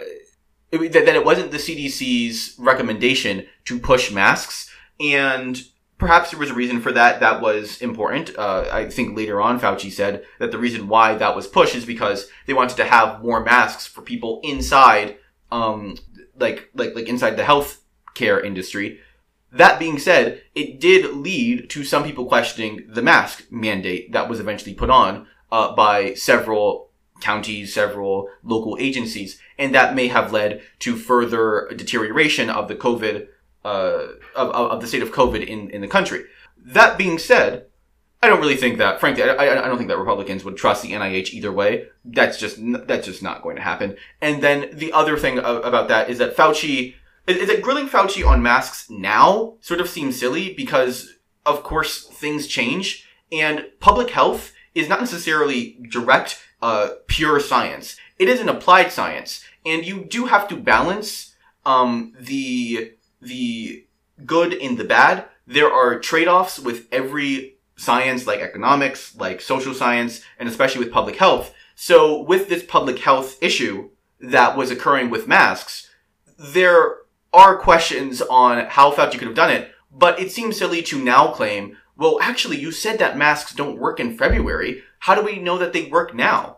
[0.72, 4.73] it, that, that it wasn't the CDC's recommendation to push masks
[5.04, 5.62] and
[5.98, 8.38] perhaps there was a reason for that that was important.
[8.38, 11.86] Uh, I think later on Fauci said that the reason why that was pushed is
[11.86, 15.18] because they wanted to have more masks for people inside
[15.52, 15.98] um,
[16.38, 17.84] like like like inside the health
[18.16, 19.00] care industry.
[19.52, 24.40] That being said, it did lead to some people questioning the mask mandate that was
[24.40, 26.90] eventually put on uh, by several
[27.22, 33.28] counties, several local agencies, and that may have led to further deterioration of the COVID
[33.66, 36.26] uh, of, of the state of COVID in, in the country.
[36.58, 37.68] That being said,
[38.24, 40.94] I don't really think that, frankly, I, I, don't think that Republicans would trust the
[40.94, 41.88] NIH either way.
[42.06, 43.98] That's just, that's just not going to happen.
[44.22, 46.96] And then the other thing about that is that Fauci,
[47.28, 52.48] is that grilling Fauci on masks now sort of seems silly because, of course, things
[52.48, 57.98] change and public health is not necessarily direct, uh, pure science.
[58.20, 62.94] It is an applied science and you do have to balance, um, the,
[63.24, 63.86] the
[64.26, 65.26] good and the bad.
[65.48, 71.16] There are trade-offs with every science like economics, like social science, and especially with public
[71.16, 71.54] health.
[71.76, 75.90] So with this public health issue that was occurring with masks,
[76.38, 76.98] there
[77.34, 81.32] are questions on how Fauci could have done it, but it seems silly to now
[81.32, 84.84] claim, well, actually, you said that masks don't work in February.
[85.00, 86.58] How do we know that they work now?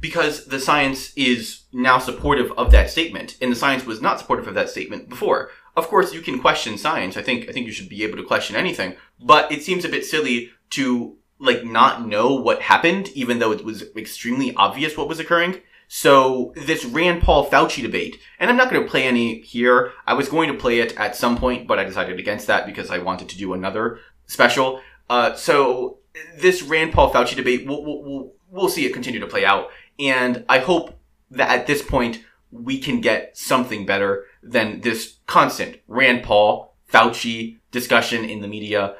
[0.00, 4.46] Because the science is now supportive of that statement, and the science was not supportive
[4.46, 5.50] of that statement before.
[5.76, 7.16] Of course, you can question science.
[7.16, 9.90] I think I think you should be able to question anything, but it seems a
[9.90, 15.08] bit silly to like not know what happened, even though it was extremely obvious what
[15.08, 15.60] was occurring.
[15.88, 19.92] So this Rand Paul Fauci debate, and I'm not going to play any here.
[20.06, 22.90] I was going to play it at some point, but I decided against that because
[22.90, 24.80] I wanted to do another special.
[25.08, 25.98] Uh, so
[26.38, 29.68] this Rand Paul Fauci debate, we'll, we'll, we'll, we'll see it continue to play out.
[30.00, 30.98] And I hope
[31.30, 37.58] that at this point we can get something better than this constant Rand Paul, Fauci
[37.70, 38.96] discussion in the media.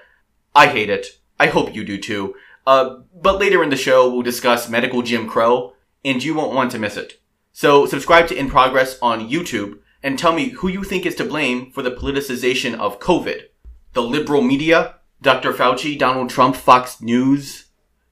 [0.55, 1.19] I hate it.
[1.39, 2.35] I hope you do too.
[2.67, 6.71] Uh, but later in the show, we'll discuss medical Jim Crow, and you won't want
[6.73, 7.21] to miss it.
[7.53, 11.25] So subscribe to In Progress on YouTube and tell me who you think is to
[11.25, 13.43] blame for the politicization of COVID.
[13.93, 15.53] The liberal media, Dr.
[15.53, 17.67] Fauci, Donald Trump, Fox News.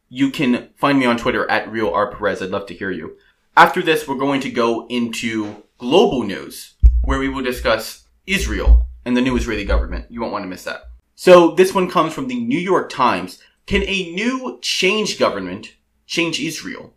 [0.09, 3.17] You can find me on Twitter at Real R I'd love to hear you.
[3.57, 6.74] After this, we're going to go into global news,
[7.05, 10.07] where we will discuss Israel and the new Israeli government.
[10.11, 10.85] You won't want to miss that.
[11.15, 13.41] So this one comes from the New York Times.
[13.67, 15.75] Can a new change government
[16.07, 16.95] change Israel?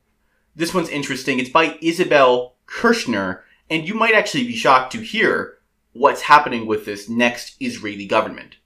[0.56, 1.40] This one's interesting.
[1.40, 5.58] It's by Isabel Kershner, and you might actually be shocked to hear
[5.94, 8.58] what's happening with this next Israeli government.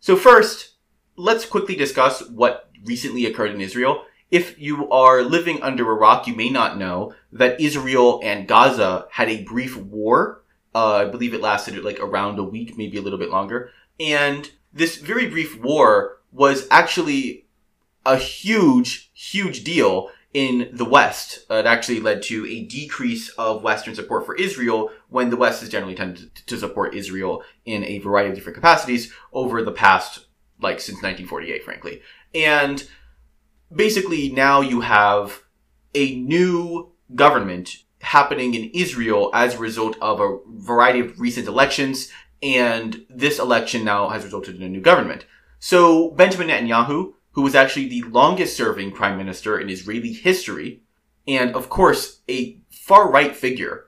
[0.00, 0.74] So first,
[1.16, 4.04] let's quickly discuss what recently occurred in Israel.
[4.30, 9.06] If you are living under a rock, you may not know that Israel and Gaza
[9.10, 10.41] had a brief war.
[10.74, 13.70] Uh, I believe it lasted like around a week, maybe a little bit longer.
[14.00, 17.46] And this very brief war was actually
[18.06, 21.44] a huge, huge deal in the West.
[21.50, 25.60] Uh, it actually led to a decrease of Western support for Israel when the West
[25.60, 30.26] has generally tended to support Israel in a variety of different capacities over the past,
[30.60, 32.02] like, since 1948, frankly.
[32.34, 32.88] And
[33.74, 35.42] basically now you have
[35.94, 42.10] a new government happening in Israel as a result of a variety of recent elections
[42.42, 45.24] and this election now has resulted in a new government.
[45.60, 50.82] So Benjamin Netanyahu, who was actually the longest serving prime minister in Israeli history,
[51.26, 53.84] and of course, a far right figure.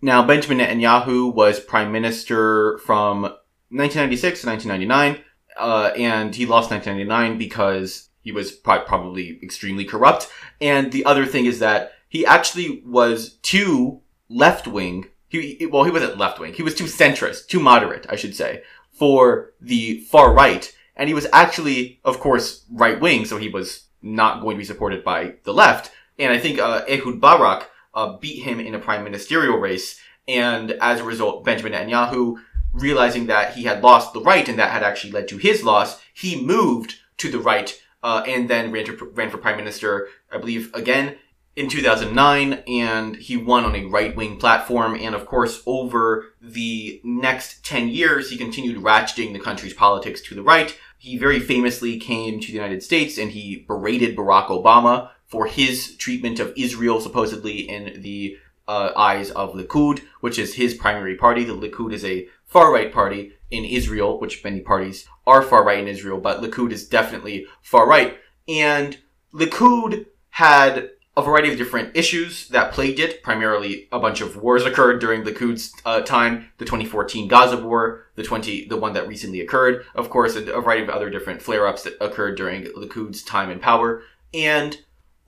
[0.00, 5.24] Now, Benjamin Netanyahu was prime minister from 1996 to 1999,
[5.56, 10.28] uh, and he lost 1999 because he was probably extremely corrupt.
[10.60, 15.90] And the other thing is that he actually was too left wing he well he
[15.90, 16.52] wasn't left wing.
[16.52, 21.14] He was too centrist, too moderate, I should say, for the far right, and he
[21.14, 23.24] was actually, of course, right wing.
[23.24, 25.90] So he was not going to be supported by the left.
[26.18, 29.98] And I think uh, Ehud Barak uh, beat him in a prime ministerial race,
[30.28, 32.36] and as a result, Benjamin Netanyahu,
[32.74, 36.02] realizing that he had lost the right and that had actually led to his loss,
[36.12, 40.36] he moved to the right uh, and then ran, to, ran for prime minister, I
[40.36, 41.16] believe, again
[41.54, 47.64] in 2009 and he won on a right-wing platform and of course over the next
[47.64, 50.78] 10 years he continued ratcheting the country's politics to the right.
[50.96, 55.94] He very famously came to the united states and he berated barack obama for his
[55.96, 61.44] treatment of israel supposedly in the uh, eyes of likud which is his primary party.
[61.44, 65.80] The likud is a far right party in israel which many parties are far right
[65.80, 68.16] in israel but likud is definitely far right
[68.48, 68.96] and
[69.34, 73.22] likud had a variety of different issues that plagued it.
[73.22, 76.48] Primarily, a bunch of wars occurred during Likud's uh, time.
[76.58, 79.84] The 2014 Gaza war, the 20, the one that recently occurred.
[79.94, 83.50] Of course, a, a variety of other different flare-ups that occurred during the Likud's time
[83.50, 84.02] in power.
[84.32, 84.78] And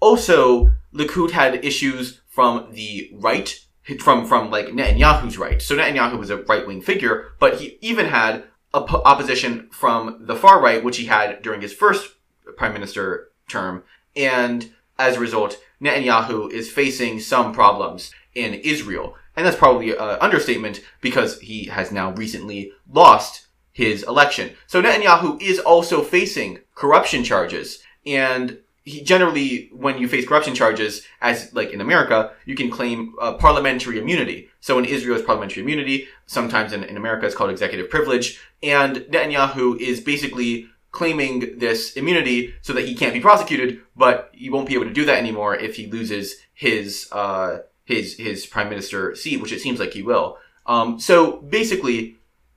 [0.00, 3.60] also, Likud had issues from the right,
[4.00, 5.60] from, from like Netanyahu's right.
[5.60, 10.62] So Netanyahu was a right-wing figure, but he even had op- opposition from the far
[10.62, 12.14] right, which he had during his first
[12.56, 13.84] prime minister term.
[14.16, 19.16] And as a result, Netanyahu is facing some problems in Israel.
[19.36, 24.52] And that's probably an understatement because he has now recently lost his election.
[24.66, 27.82] So Netanyahu is also facing corruption charges.
[28.06, 33.14] And he generally, when you face corruption charges, as like in America, you can claim
[33.20, 34.48] uh, parliamentary immunity.
[34.60, 36.06] So in Israel, it's parliamentary immunity.
[36.26, 38.40] Sometimes in, in America, it's called executive privilege.
[38.62, 44.48] And Netanyahu is basically claiming this immunity so that he can't be prosecuted, but he
[44.48, 48.70] won't be able to do that anymore if he loses his uh, his his prime
[48.70, 50.38] minister seat, which it seems like he will.
[50.66, 52.16] Um, so basically,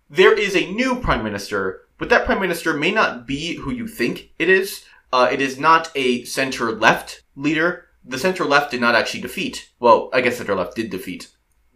[0.10, 3.88] there is a new prime minister, but that prime minister may not be who you
[3.88, 4.86] think it is.
[5.12, 7.86] Uh, it is not a center left leader.
[8.06, 9.71] The center left did not actually defeat.
[9.80, 11.30] Well, I guess center left did defeat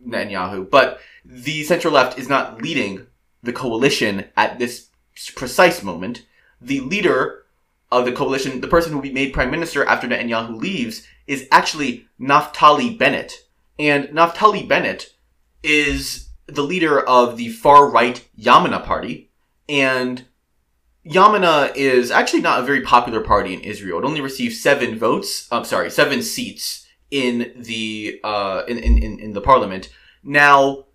[0.08, 3.08] Netanyahu, but the center left is not leading
[3.44, 4.90] the coalition at this
[5.36, 6.26] precise moment
[6.62, 7.46] the leader
[7.92, 11.48] of the coalition, the person who will be made prime minister after Netanyahu leaves, is
[11.52, 13.34] actually Naftali Bennett.
[13.78, 15.14] And Naftali Bennett
[15.64, 19.30] is the leader of the far right Yamina party.
[19.68, 20.26] And
[21.06, 24.00] Yamina is actually not a very popular party in Israel.
[24.00, 25.48] It only received seven votes.
[25.52, 29.90] I'm sorry, seven seats in the uh, in, in in the parliament.
[30.24, 30.86] Now,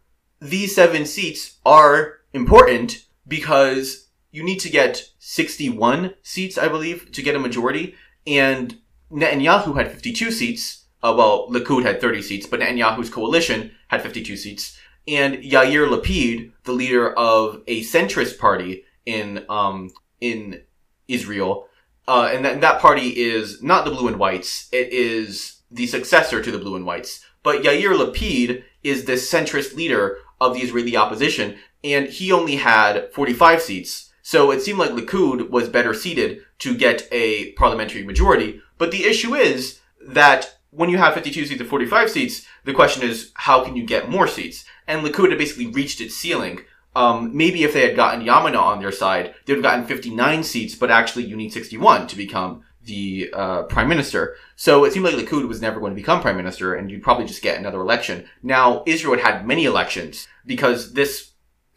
[0.40, 4.05] these seven seats are important because
[4.36, 7.94] you need to get 61 seats, I believe, to get a majority.
[8.26, 8.78] And
[9.10, 14.36] Netanyahu had 52 seats, Uh, well, Likud had 30 seats, but Netanyahu's coalition had 52
[14.36, 14.78] seats.
[15.08, 20.62] And Yair Lapid, the leader of a centrist party in um, in
[21.08, 21.68] Israel,
[22.08, 24.68] uh, and that, that party is not the Blue and Whites.
[24.72, 27.24] It is the successor to the Blue and Whites.
[27.42, 33.12] But Yair Lapid is the centrist leader of the Israeli opposition, and he only had
[33.12, 34.05] 45 seats.
[34.26, 38.60] So it seemed like Likud was better seated to get a parliamentary majority.
[38.76, 43.08] But the issue is that when you have 52 seats and 45 seats, the question
[43.08, 44.64] is, how can you get more seats?
[44.88, 46.62] And Likud had basically reached its ceiling.
[46.96, 50.42] Um, maybe if they had gotten Yamina on their side, they would have gotten 59
[50.42, 54.34] seats, but actually you need 61 to become the uh, prime minister.
[54.56, 57.26] So it seemed like Likud was never going to become prime minister, and you'd probably
[57.26, 58.28] just get another election.
[58.42, 61.30] Now, Israel had had many elections because this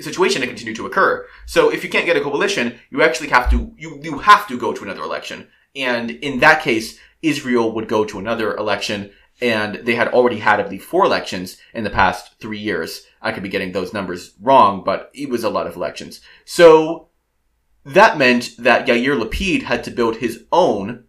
[0.04, 1.26] situation to continue to occur.
[1.46, 4.58] So if you can't get a coalition, you actually have to you you have to
[4.58, 5.48] go to another election.
[5.76, 10.60] And in that case, Israel would go to another election, and they had already had,
[10.60, 13.04] I believe, four elections in the past three years.
[13.22, 16.22] I could be getting those numbers wrong, but it was a lot of elections.
[16.46, 17.10] So
[17.86, 21.06] that meant that Yair Lapid had to build his own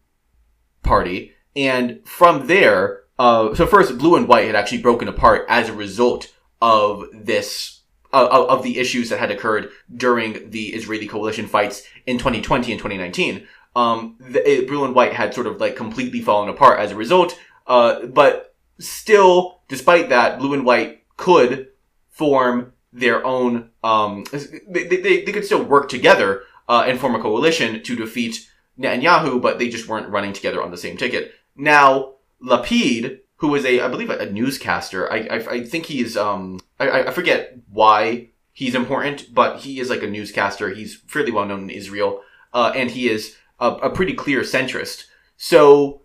[0.83, 5.69] party, and from there, uh, so first, Blue and White had actually broken apart as
[5.69, 6.33] a result
[6.63, 7.80] of this,
[8.13, 13.47] of the issues that had occurred during the Israeli coalition fights in 2020 and 2019.
[13.77, 18.07] Um, Blue and White had sort of like completely fallen apart as a result, uh,
[18.07, 21.69] but still, despite that, Blue and White could
[22.09, 24.25] form their own, um,
[24.69, 28.49] they, they, they could still work together uh, and form a coalition to defeat
[28.79, 31.33] Netanyahu, but they just weren't running together on the same ticket.
[31.57, 36.61] Now, Lapid, who was a, I believe, a, newscaster, I, I, I think he's, um,
[36.79, 40.71] I, I forget why he's important, but he is like a newscaster.
[40.71, 42.23] He's fairly well known in Israel,
[42.53, 45.05] uh, and he is a, a pretty clear centrist.
[45.37, 46.03] So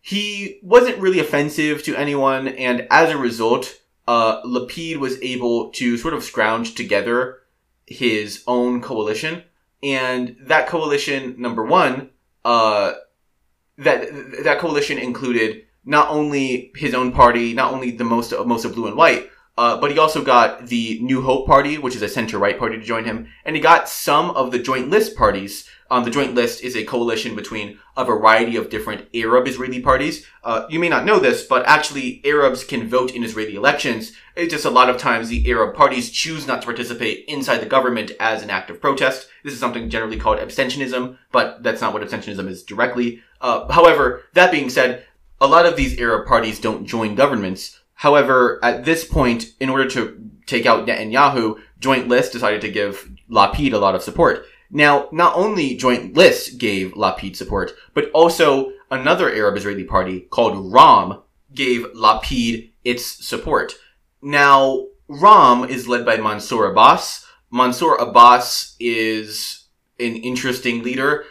[0.00, 5.96] he wasn't really offensive to anyone, and as a result, uh, Lapid was able to
[5.96, 7.40] sort of scrounge together
[7.86, 9.44] his own coalition
[9.82, 12.10] and that coalition number one
[12.44, 12.92] uh,
[13.78, 14.08] that
[14.44, 18.88] that coalition included not only his own party not only the most most of blue
[18.88, 22.58] and white uh, but he also got the New Hope Party, which is a center-right
[22.58, 25.66] party, to join him, and he got some of the Joint List parties.
[25.90, 30.26] Um, the Joint List is a coalition between a variety of different Arab Israeli parties.
[30.44, 34.12] Uh, you may not know this, but actually Arabs can vote in Israeli elections.
[34.34, 37.66] It's just a lot of times the Arab parties choose not to participate inside the
[37.66, 39.28] government as an act of protest.
[39.42, 43.22] This is something generally called abstentionism, but that's not what abstentionism is directly.
[43.40, 45.05] Uh, however, that being said,
[45.40, 47.80] a lot of these Arab parties don't join governments.
[47.94, 53.10] However, at this point, in order to take out Netanyahu, Joint List decided to give
[53.30, 54.44] Lapid a lot of support.
[54.70, 60.72] Now, not only Joint List gave Lapid support, but also another Arab Israeli party called
[60.72, 61.22] Ram
[61.54, 63.74] gave Lapid its support.
[64.22, 67.26] Now, Ram is led by Mansour Abbas.
[67.50, 69.66] Mansour Abbas is
[70.00, 71.24] an interesting leader.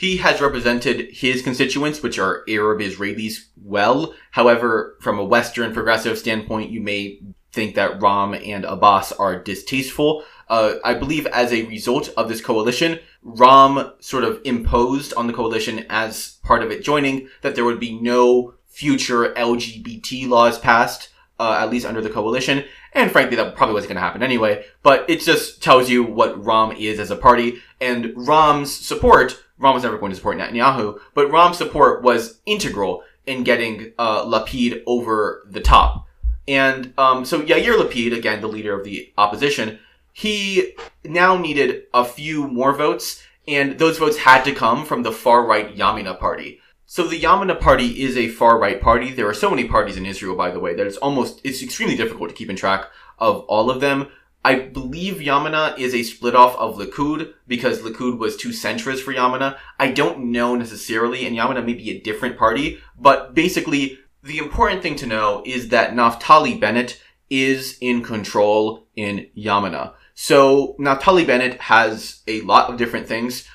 [0.00, 4.14] He has represented his constituents, which are Arab Israelis, well.
[4.30, 7.20] However, from a Western progressive standpoint, you may
[7.52, 10.24] think that Ram and Abbas are distasteful.
[10.48, 15.34] Uh, I believe as a result of this coalition, Ram sort of imposed on the
[15.34, 21.10] coalition as part of it joining that there would be no future LGBT laws passed,
[21.38, 22.64] uh, at least under the coalition.
[22.94, 24.64] And frankly, that probably wasn't going to happen anyway.
[24.82, 27.60] But it just tells you what Ram is as a party.
[27.82, 33.04] And Ram's support Ram was never going to support Netanyahu, but Ram's support was integral
[33.26, 36.06] in getting uh, Lapid over the top.
[36.48, 39.78] And um, so Yair Lapid, again, the leader of the opposition,
[40.12, 45.12] he now needed a few more votes, and those votes had to come from the
[45.12, 46.60] far right Yamina party.
[46.86, 49.12] So the Yamina party is a far right party.
[49.12, 51.96] There are so many parties in Israel, by the way, that it's almost, it's extremely
[51.96, 52.86] difficult to keep in track
[53.18, 54.08] of all of them.
[54.44, 59.12] I believe Yamina is a split off of Likud because Likud was too centrist for
[59.12, 59.58] Yamina.
[59.78, 64.82] I don't know necessarily, and Yamina may be a different party, but basically, the important
[64.82, 69.94] thing to know is that Naftali Bennett is in control in Yamina.
[70.14, 73.46] So Naftali Bennett has a lot of different things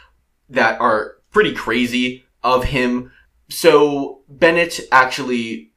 [0.49, 3.11] that are pretty crazy of him.
[3.49, 5.73] So Bennett actually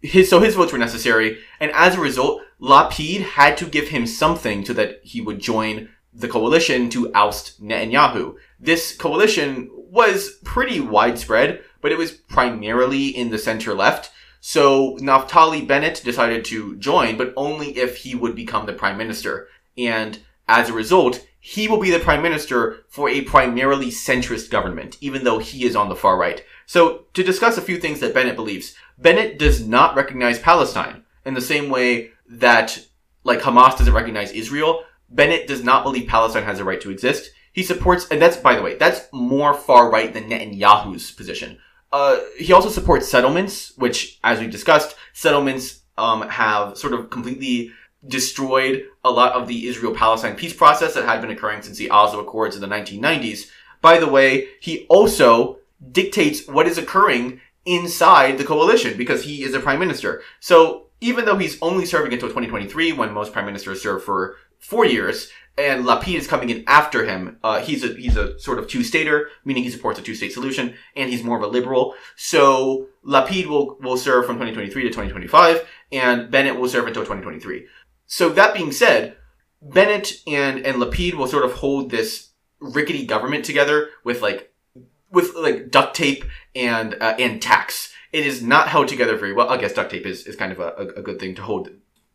[0.00, 4.06] his so his votes were necessary, and as a result, Lapid had to give him
[4.06, 8.36] something so that he would join the coalition to oust Netanyahu.
[8.58, 14.10] This coalition was pretty widespread, but it was primarily in the center left.
[14.40, 19.48] So Naftali Bennett decided to join, but only if he would become the prime minister.
[19.76, 24.96] And As a result, he will be the prime minister for a primarily centrist government,
[25.00, 26.44] even though he is on the far right.
[26.66, 31.34] So, to discuss a few things that Bennett believes, Bennett does not recognize Palestine in
[31.34, 32.78] the same way that,
[33.24, 34.84] like, Hamas doesn't recognize Israel.
[35.08, 37.30] Bennett does not believe Palestine has a right to exist.
[37.52, 41.58] He supports, and that's, by the way, that's more far right than Netanyahu's position.
[41.92, 47.72] Uh, he also supports settlements, which, as we discussed, settlements um, have sort of completely
[48.06, 52.20] destroyed a lot of the Israel-Palestine peace process that had been occurring since the Oslo
[52.20, 53.50] Accords in the 1990s.
[53.80, 55.58] By the way, he also
[55.92, 60.22] dictates what is occurring inside the coalition because he is a prime minister.
[60.40, 64.84] So even though he's only serving until 2023, when most prime ministers serve for four
[64.84, 67.38] years, and Lapid is coming in after him.
[67.42, 71.10] Uh, he's a he's a sort of two-stater, meaning he supports a two-state solution, and
[71.10, 71.94] he's more of a liberal.
[72.16, 77.66] So Lapid will will serve from 2023 to 2025, and Bennett will serve until 2023.
[78.06, 79.16] So that being said,
[79.62, 82.30] Bennett and and Lapid will sort of hold this
[82.60, 84.52] rickety government together with like
[85.10, 86.24] with like duct tape
[86.54, 87.92] and uh, and tax.
[88.12, 89.48] It is not held together very well.
[89.48, 91.70] I guess duct tape is, is kind of a, a good thing to hold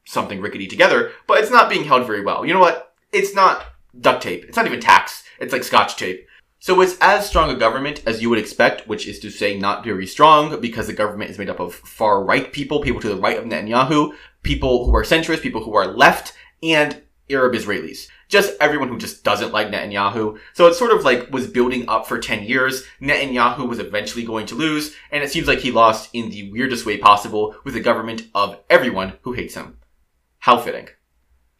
[0.06, 2.46] something rickety together, but it's not being held very well.
[2.46, 2.92] You know what?
[3.12, 3.66] it's not
[4.00, 4.46] duct tape.
[4.46, 5.24] It's not even tax.
[5.39, 6.28] It's like scotch tape.
[6.60, 9.84] So it's as strong a government as you would expect, which is to say not
[9.84, 13.16] very strong because the government is made up of far right people, people to the
[13.16, 14.14] right of Netanyahu,
[14.44, 18.08] people who are centrist, people who are left, and Arab Israelis.
[18.32, 20.40] Just everyone who just doesn't like Netanyahu.
[20.54, 22.84] So it sort of like was building up for 10 years.
[23.02, 26.86] Netanyahu was eventually going to lose, and it seems like he lost in the weirdest
[26.86, 29.78] way possible with a government of everyone who hates him.
[30.40, 30.88] How fitting.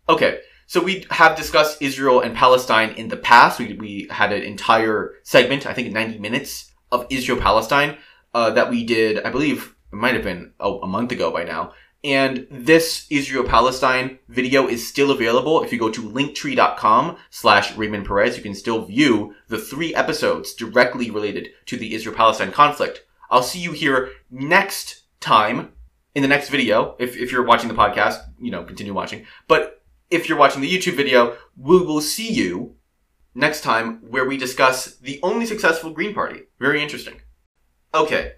[0.08, 3.60] Okay, so we have discussed Israel and Palestine in the past.
[3.60, 7.98] We, we had an entire segment, I think 90 minutes of Israel Palestine,
[8.34, 11.44] uh, that we did, I believe it might have been a, a month ago by
[11.44, 11.74] now.
[12.04, 15.62] And this Israel Palestine video is still available.
[15.64, 20.56] If you go to linktree.com slash Raymond Perez, you can still view the three episodes
[20.56, 23.06] directly related to the Israel Palestine conflict.
[23.30, 25.74] I'll see you here next time
[26.16, 26.96] in the next video.
[27.00, 29.26] If, if you're watching the podcast, you know, continue watching.
[29.48, 32.76] But if you're watching the YouTube video, we will see you
[33.36, 36.42] next time where we discuss the only successful Green Party.
[36.60, 37.22] Very interesting.
[37.94, 38.34] Okay.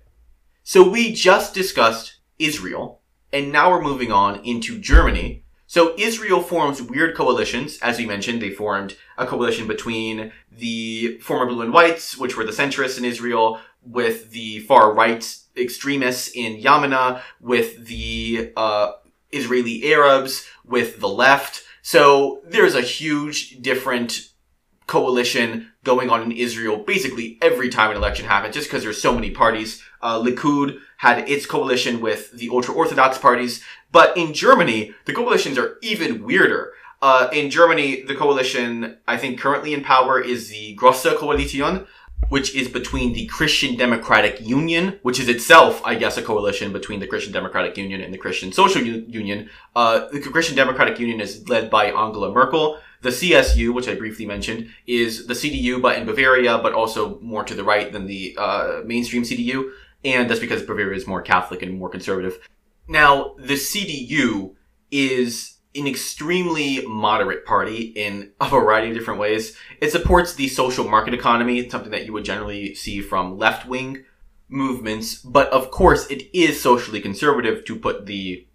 [0.63, 3.01] So we just discussed Israel,
[3.33, 5.43] and now we're moving on into Germany.
[5.65, 7.79] So Israel forms weird coalitions.
[7.81, 12.45] As we mentioned, they formed a coalition between the former blue and whites, which were
[12.45, 18.91] the centrists in Israel, with the far right extremists in Yamina, with the uh,
[19.31, 21.63] Israeli Arabs, with the left.
[21.81, 24.29] So there's a huge different
[24.85, 29.13] coalition going on in Israel basically every time an election happens, just because there's so
[29.13, 29.83] many parties.
[30.01, 35.77] Uh, Likud had its coalition with the ultra-Orthodox parties, but in Germany, the coalitions are
[35.81, 36.73] even weirder.
[37.01, 41.85] Uh, in Germany, the coalition, I think currently in power is the Grosse Koalition,
[42.29, 47.01] which is between the Christian Democratic Union, which is itself, I guess, a coalition between
[47.01, 49.49] the Christian Democratic Union and the Christian Social U- Union.
[49.75, 52.79] Uh, the Christian Democratic Union is led by Angela Merkel.
[53.03, 57.43] The CSU, which I briefly mentioned, is the CDU, but in Bavaria, but also more
[57.43, 59.71] to the right than the uh, mainstream CDU.
[60.05, 62.39] And that's because Bavaria is more Catholic and more conservative.
[62.87, 64.55] Now, the CDU
[64.89, 69.57] is an extremely moderate party in a variety of different ways.
[69.81, 74.05] It supports the social market economy, something that you would generally see from left wing
[74.47, 78.47] movements, but of course it is socially conservative to put the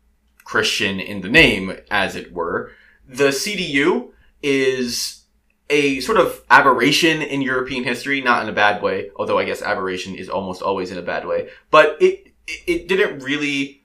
[0.45, 2.73] Christian in the name, as it were.
[3.07, 4.13] The CDU
[4.43, 5.25] is
[5.71, 9.63] a sort of aberration in European history, not in a bad way, although I guess
[9.63, 12.29] aberration is almost always in a bad way, but it,
[12.67, 13.79] it didn't really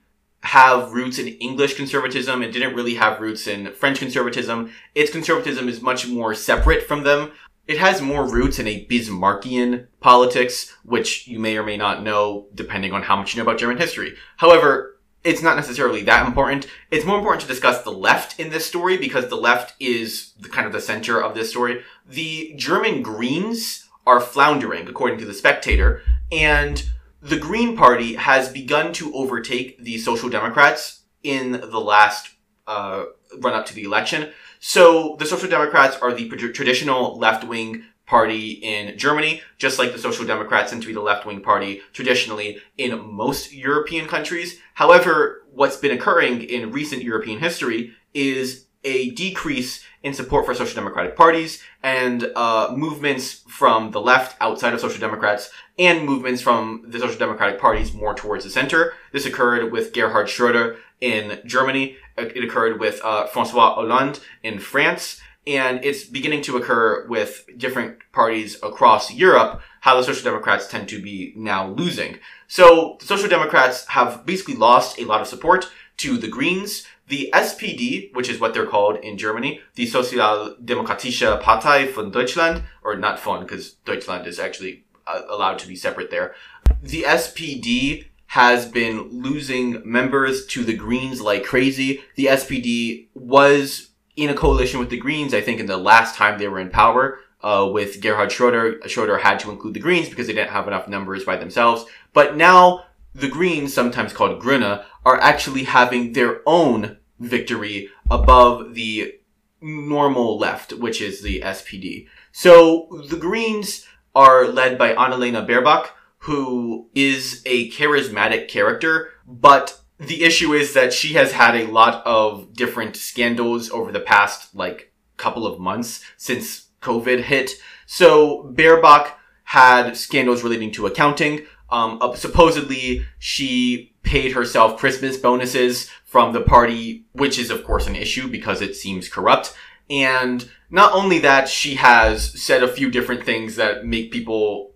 [0.44, 2.42] have roots in English conservatism.
[2.42, 4.72] It didn't really have roots in French conservatism.
[4.94, 7.32] Its conservatism is much more separate from them.
[7.66, 12.48] It has more roots in a Bismarckian politics, which you may or may not know
[12.54, 14.16] depending on how much you know about German history.
[14.36, 14.93] However,
[15.24, 16.66] it's not necessarily that important.
[16.90, 20.50] It's more important to discuss the left in this story because the left is the
[20.50, 21.82] kind of the center of this story.
[22.06, 26.84] The German Greens are floundering, according to the Spectator, and
[27.22, 32.34] the Green Party has begun to overtake the Social Democrats in the last
[32.66, 33.04] uh,
[33.38, 34.30] run up to the election.
[34.60, 39.98] So the Social Democrats are the traditional left wing party in Germany, just like the
[39.98, 44.60] Social Democrats tend to be the left wing party traditionally in most European countries.
[44.74, 50.74] However, what's been occurring in recent European history is a decrease in support for social
[50.74, 56.84] democratic parties and uh, movements from the left outside of social democrats and movements from
[56.86, 58.92] the social democratic parties more towards the center.
[59.12, 61.96] This occurred with Gerhard Schroeder in Germany.
[62.18, 65.20] It occurred with uh, Francois Hollande in France.
[65.46, 70.88] And it's beginning to occur with different parties across Europe, how the Social Democrats tend
[70.88, 72.18] to be now losing.
[72.48, 77.30] So the Social Democrats have basically lost a lot of support to the Greens, the
[77.34, 83.20] SPD, which is what they're called in Germany, the Sozialdemokratische Partei von Deutschland, or not
[83.20, 86.34] von, because Deutschland is actually uh, allowed to be separate there.
[86.82, 92.02] The SPD has been losing members to the Greens like crazy.
[92.16, 96.38] The SPD was in a coalition with the Greens, I think, in the last time
[96.38, 97.20] they were in power.
[97.42, 100.88] Uh, with Gerhard Schroeder, Schroeder had to include the Greens because they didn't have enough
[100.88, 101.84] numbers by themselves.
[102.14, 109.14] But now the Greens, sometimes called Grüne, are actually having their own victory above the
[109.60, 112.08] normal left, which is the SPD.
[112.32, 115.88] So the Greens are led by Annalena Baerbock,
[116.18, 122.04] who is a charismatic character, but the issue is that she has had a lot
[122.06, 127.52] of different scandals over the past like couple of months since COVID hit.
[127.86, 129.12] So Baerbock
[129.44, 131.46] had scandals relating to accounting.
[131.70, 137.86] Um, uh, supposedly she paid herself Christmas bonuses from the party, which is of course
[137.86, 139.54] an issue because it seems corrupt.
[139.88, 144.73] And not only that, she has said a few different things that make people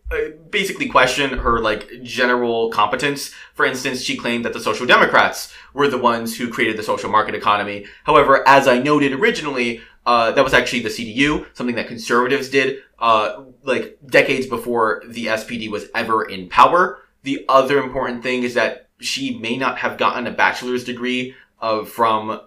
[0.50, 3.32] basically question her like general competence.
[3.54, 7.10] For instance, she claimed that the Social Democrats were the ones who created the social
[7.10, 7.86] market economy.
[8.04, 12.78] However, as I noted originally, uh, that was actually the CDU, something that conservatives did,
[12.98, 17.00] uh, like decades before the SPD was ever in power.
[17.24, 21.84] The other important thing is that she may not have gotten a bachelor's degree uh,
[21.84, 22.40] from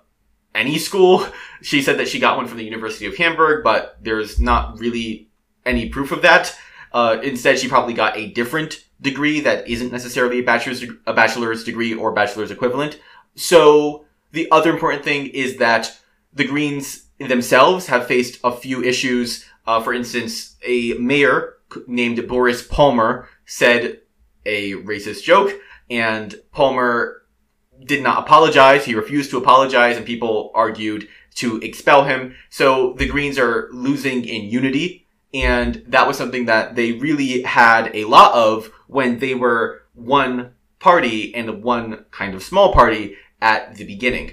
[0.55, 1.25] any school.
[1.61, 5.29] She said that she got one from the University of Hamburg, but there's not really
[5.63, 6.57] any proof of that.
[6.93, 11.63] Uh, instead, she probably got a different degree that isn't necessarily a bachelor's a bachelor's
[11.63, 12.99] degree or bachelor's equivalent.
[13.35, 15.97] So the other important thing is that
[16.33, 19.45] the Greens themselves have faced a few issues.
[19.65, 24.01] Uh, for instance, a mayor named Boris Palmer said
[24.45, 25.53] a racist joke,
[25.89, 27.23] and Palmer
[27.85, 28.85] did not apologize.
[28.85, 32.35] He refused to apologize, and people argued to expel him.
[32.49, 35.00] So the Greens are losing in unity
[35.33, 40.53] and that was something that they really had a lot of when they were one
[40.79, 44.31] party and one kind of small party at the beginning.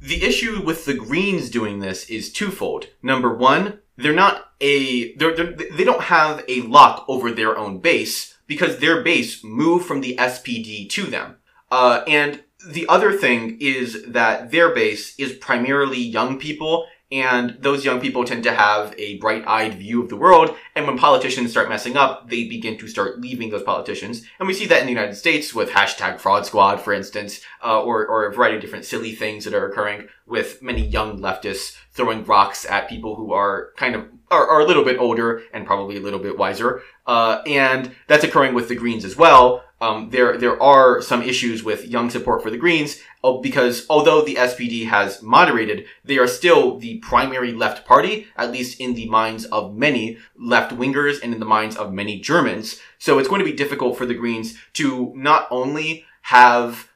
[0.00, 2.88] The issue with the Greens doing this is twofold.
[3.02, 7.78] Number one, they're not a, they're, they're, they don't have a lock over their own
[7.78, 11.36] base because their base moved from the SPD to them.
[11.70, 17.84] Uh, and the other thing is that their base is primarily young people and those
[17.84, 20.54] young people tend to have a bright-eyed view of the world.
[20.74, 24.26] And when politicians start messing up, they begin to start leaving those politicians.
[24.38, 27.82] And we see that in the United States with hashtag fraud squad, for instance, uh,
[27.82, 31.76] or, or a variety of different silly things that are occurring with many young leftists
[31.92, 35.66] throwing rocks at people who are kind of are, are a little bit older and
[35.66, 36.82] probably a little bit wiser.
[37.06, 39.64] Uh, and that's occurring with the Greens as well.
[39.80, 44.22] Um, there there are some issues with young support for the Greens uh, because although
[44.22, 49.08] the SPD has moderated, they are still the primary left party, at least in the
[49.08, 52.80] minds of many left wingers and in the minds of many Germans.
[52.98, 56.90] So it's going to be difficult for the Greens to not only have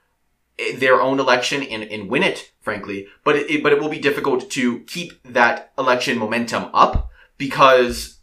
[0.77, 4.51] their own election and, and win it, frankly, but it, but it will be difficult
[4.51, 8.19] to keep that election momentum up because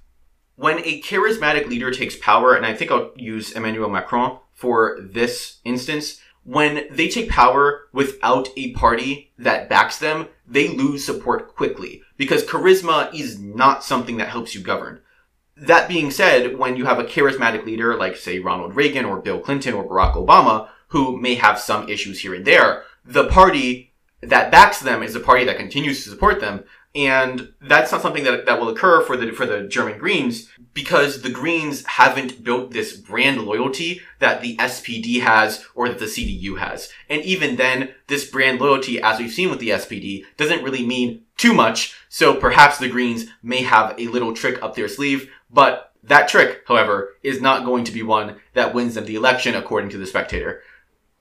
[0.55, 5.60] when a charismatic leader takes power, and I think I'll use Emmanuel Macron for this
[5.64, 12.01] instance, when they take power without a party that backs them, they lose support quickly
[12.18, 14.99] because charisma is not something that helps you govern.
[15.55, 19.39] That being said, when you have a charismatic leader like, say, Ronald Reagan or Bill
[19.39, 24.51] Clinton or Barack Obama, who may have some issues here and there, the party that
[24.51, 26.66] backs them is a party that continues to support them.
[26.96, 31.22] And that's not something that, that will occur for the, for the German Greens because
[31.22, 36.58] the Greens haven't built this brand loyalty that the SPD has or that the CDU
[36.58, 36.90] has.
[37.08, 41.24] And even then, this brand loyalty, as we've seen with the SPD, doesn't really mean
[41.38, 41.96] too much.
[42.10, 46.64] So perhaps the Greens may have a little trick up their sleeve, but that trick,
[46.66, 50.08] however, is not going to be one that wins them the election according to the
[50.08, 50.64] spectator.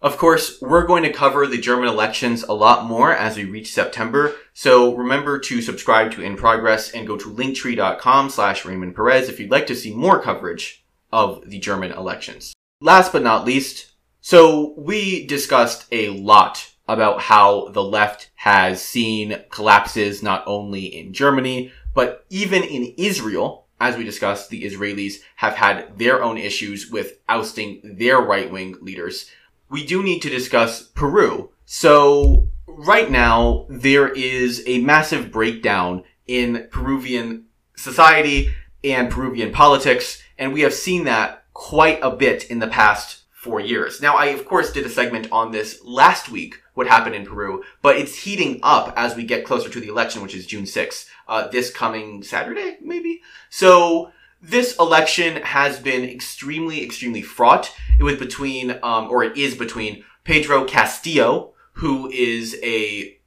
[0.01, 3.73] Of course, we're going to cover the German elections a lot more as we reach
[3.73, 9.29] September, so remember to subscribe to In Progress and go to linktree.com slash Raymond Perez
[9.29, 12.55] if you'd like to see more coverage of the German elections.
[12.81, 19.43] Last but not least, so we discussed a lot about how the left has seen
[19.51, 23.67] collapses not only in Germany, but even in Israel.
[23.81, 29.29] As we discussed, the Israelis have had their own issues with ousting their right-wing leaders
[29.71, 31.51] we do need to discuss Peru.
[31.67, 37.47] So right now, there is a massive breakdown in Peruvian
[37.77, 38.51] society
[38.85, 43.61] and Peruvian politics, and we have seen that quite a bit in the past four
[43.61, 44.01] years.
[44.01, 47.65] Now, I of course did a segment on this last week, what happened in Peru,
[47.83, 51.09] but it's heating up as we get closer to the election, which is June 6th,
[51.27, 53.21] uh, this coming Saturday, maybe?
[53.51, 57.75] So, this election has been extremely, extremely fraught.
[57.99, 63.19] It was between, um, or it is between Pedro Castillo, who is a,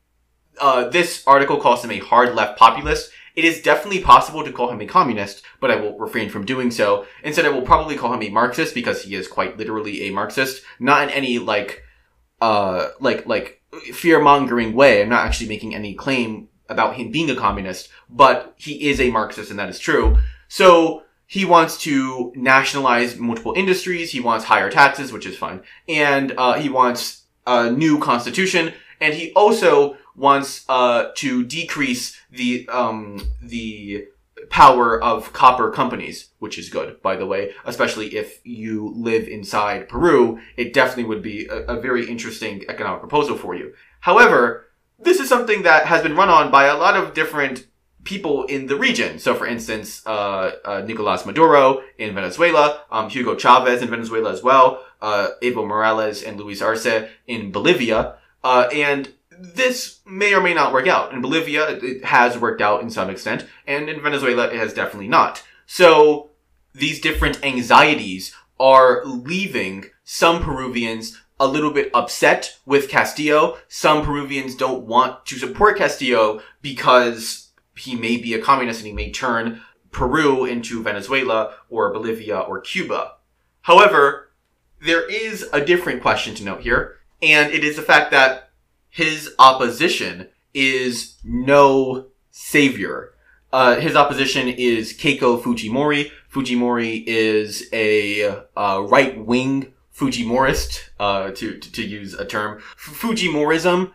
[0.59, 3.11] uh, this article calls him a hard left populist.
[3.35, 6.69] It is definitely possible to call him a communist, but I will refrain from doing
[6.69, 7.05] so.
[7.23, 10.63] Instead, I will probably call him a Marxist because he is quite literally a Marxist.
[10.79, 11.83] Not in any, like,
[12.41, 13.61] uh, like, like,
[13.93, 15.01] fear mongering way.
[15.01, 19.11] I'm not actually making any claim about him being a communist, but he is a
[19.11, 20.17] Marxist and that is true.
[20.51, 24.11] So, he wants to nationalize multiple industries.
[24.11, 25.61] He wants higher taxes, which is fine.
[25.87, 28.73] And, uh, he wants a new constitution.
[28.99, 34.07] And he also wants uh, to decrease the um, the
[34.49, 39.87] power of copper companies, which is good, by the way, especially if you live inside
[39.87, 40.39] Peru.
[40.57, 43.73] It definitely would be a, a very interesting economic proposal for you.
[44.01, 44.67] However,
[44.99, 47.67] this is something that has been run on by a lot of different
[48.03, 49.19] people in the region.
[49.19, 54.41] So, for instance, uh, uh, Nicolas Maduro in Venezuela, um, Hugo Chavez in Venezuela as
[54.41, 58.15] well, uh, Evo Morales and Luis Arce in Bolivia.
[58.43, 61.13] Uh, and this may or may not work out.
[61.13, 65.07] In Bolivia, it has worked out in some extent, and in Venezuela, it has definitely
[65.07, 65.43] not.
[65.65, 66.29] So,
[66.73, 73.57] these different anxieties are leaving some Peruvians a little bit upset with Castillo.
[73.67, 77.40] Some Peruvians don't want to support Castillo because
[77.75, 79.61] he may be a communist and he may turn
[79.91, 83.13] Peru into Venezuela or Bolivia or Cuba.
[83.61, 84.31] However,
[84.81, 88.49] there is a different question to note here, and it is the fact that
[88.89, 93.13] his opposition is no savior.
[93.53, 96.11] Uh, his opposition is Keiko Fujimori.
[96.31, 102.61] Fujimori is a uh, right wing Fujimorist, uh, to, to, to use a term.
[102.77, 103.91] Fujimorism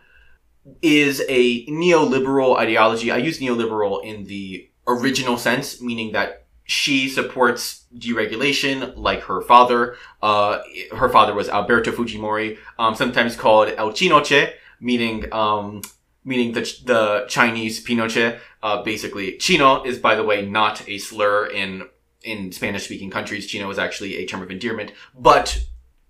[0.81, 3.11] is a neoliberal ideology.
[3.11, 9.95] I use neoliberal in the original sense, meaning that she supports deregulation like her father.
[10.21, 10.59] Uh,
[10.95, 15.81] her father was Alberto Fujimori, um, sometimes called El Chinoche, meaning um,
[16.25, 18.39] meaning the the Chinese Pinochet.
[18.61, 21.87] Uh, basically, Chino is by the way not a slur in
[22.21, 23.47] in Spanish speaking countries.
[23.47, 25.65] Chino is actually a term of endearment, but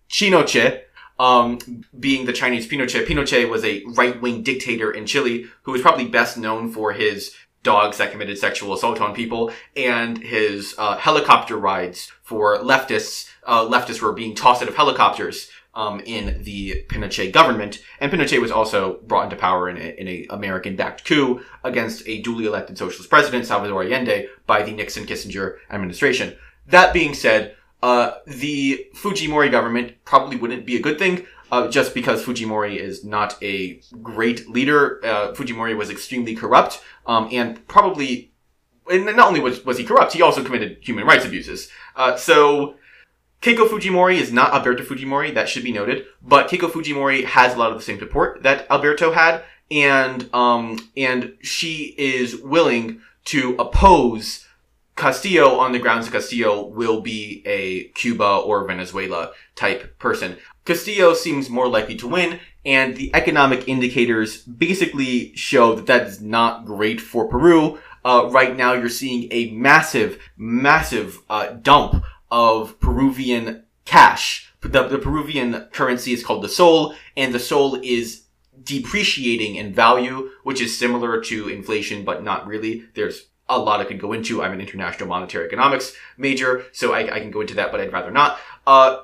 [0.10, 0.82] Chinoche.
[1.20, 6.08] Um, being the Chinese Pinochet, Pinochet was a right-wing dictator in Chile who was probably
[6.08, 11.58] best known for his dogs that committed sexual assault on people and his uh, helicopter
[11.58, 13.30] rides for leftists.
[13.46, 17.84] Uh, leftists were being tossed out of helicopters um, in the Pinochet government.
[18.00, 22.22] And Pinochet was also brought into power in a, in a American-backed coup against a
[22.22, 26.38] duly elected socialist president, Salvador Allende, by the Nixon-Kissinger administration.
[26.68, 31.26] That being said, uh, the Fujimori government probably wouldn't be a good thing.
[31.50, 37.30] Uh, just because Fujimori is not a great leader, uh, Fujimori was extremely corrupt, um,
[37.32, 38.34] and probably,
[38.92, 41.70] and not only was, was he corrupt, he also committed human rights abuses.
[41.96, 42.76] Uh, so,
[43.42, 47.58] Keiko Fujimori is not Alberto Fujimori, that should be noted, but Keiko Fujimori has a
[47.58, 53.56] lot of the same support that Alberto had, and, um, and she is willing to
[53.58, 54.47] oppose
[54.98, 60.38] Castillo on the grounds that Castillo will be a Cuba or Venezuela type person.
[60.66, 66.20] Castillo seems more likely to win, and the economic indicators basically show that that is
[66.20, 67.80] not great for Peru.
[68.04, 74.52] Uh, right now, you're seeing a massive, massive uh, dump of Peruvian cash.
[74.62, 78.24] The, the Peruvian currency is called the sol, and the sol is
[78.64, 82.86] depreciating in value, which is similar to inflation, but not really.
[82.96, 84.42] There's a lot I could go into.
[84.42, 87.94] I'm an international monetary economics major, so I, I can go into that, but I'd
[87.94, 88.40] rather not.
[88.66, 89.02] Uh,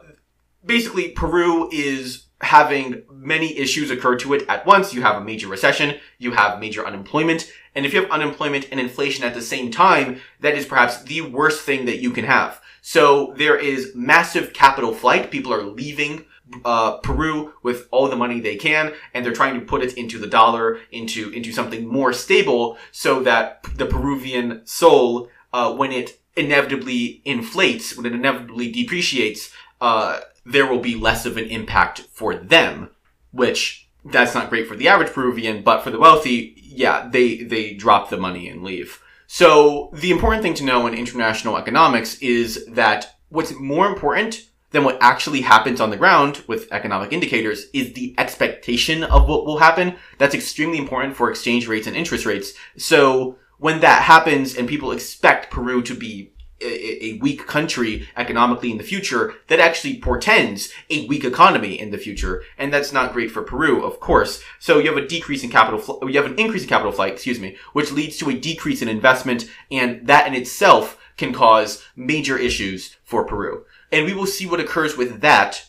[0.66, 4.94] basically, Peru is having many issues occur to it at once.
[4.94, 8.80] You have a major recession, you have major unemployment, and if you have unemployment and
[8.80, 12.62] inflation at the same time, that is perhaps the worst thing that you can have.
[12.82, 15.32] So there is massive capital flight.
[15.32, 16.26] People are leaving
[16.66, 20.20] uh, Peru with all the money they can, and they're trying to put it into
[20.20, 26.20] the dollar, into into something more stable, so that the Peruvian sol, uh, when it
[26.36, 32.36] inevitably inflates, when it inevitably depreciates, uh, there will be less of an impact for
[32.36, 32.90] them,
[33.32, 37.74] which that's not great for the average Peruvian, but for the wealthy, yeah, they they
[37.74, 39.02] drop the money and leave.
[39.28, 44.84] So the important thing to know in international economics is that what's more important than
[44.84, 49.60] what actually happens on the ground with economic indicators is the expectation of what will
[49.60, 49.96] happen.
[50.18, 52.54] That's extremely important for exchange rates and interest rates.
[52.76, 58.72] So when that happens and people expect Peru to be a, a weak country economically
[58.72, 62.44] in the future, that actually portends a weak economy in the future.
[62.58, 64.44] And that's not great for Peru, of course.
[64.60, 67.14] So you have a decrease in capital, fl- you have an increase in capital flight,
[67.14, 69.48] excuse me, which leads to a decrease in investment.
[69.70, 73.66] And that in itself can cause major issues for Peru.
[73.94, 75.66] And we will see what occurs with that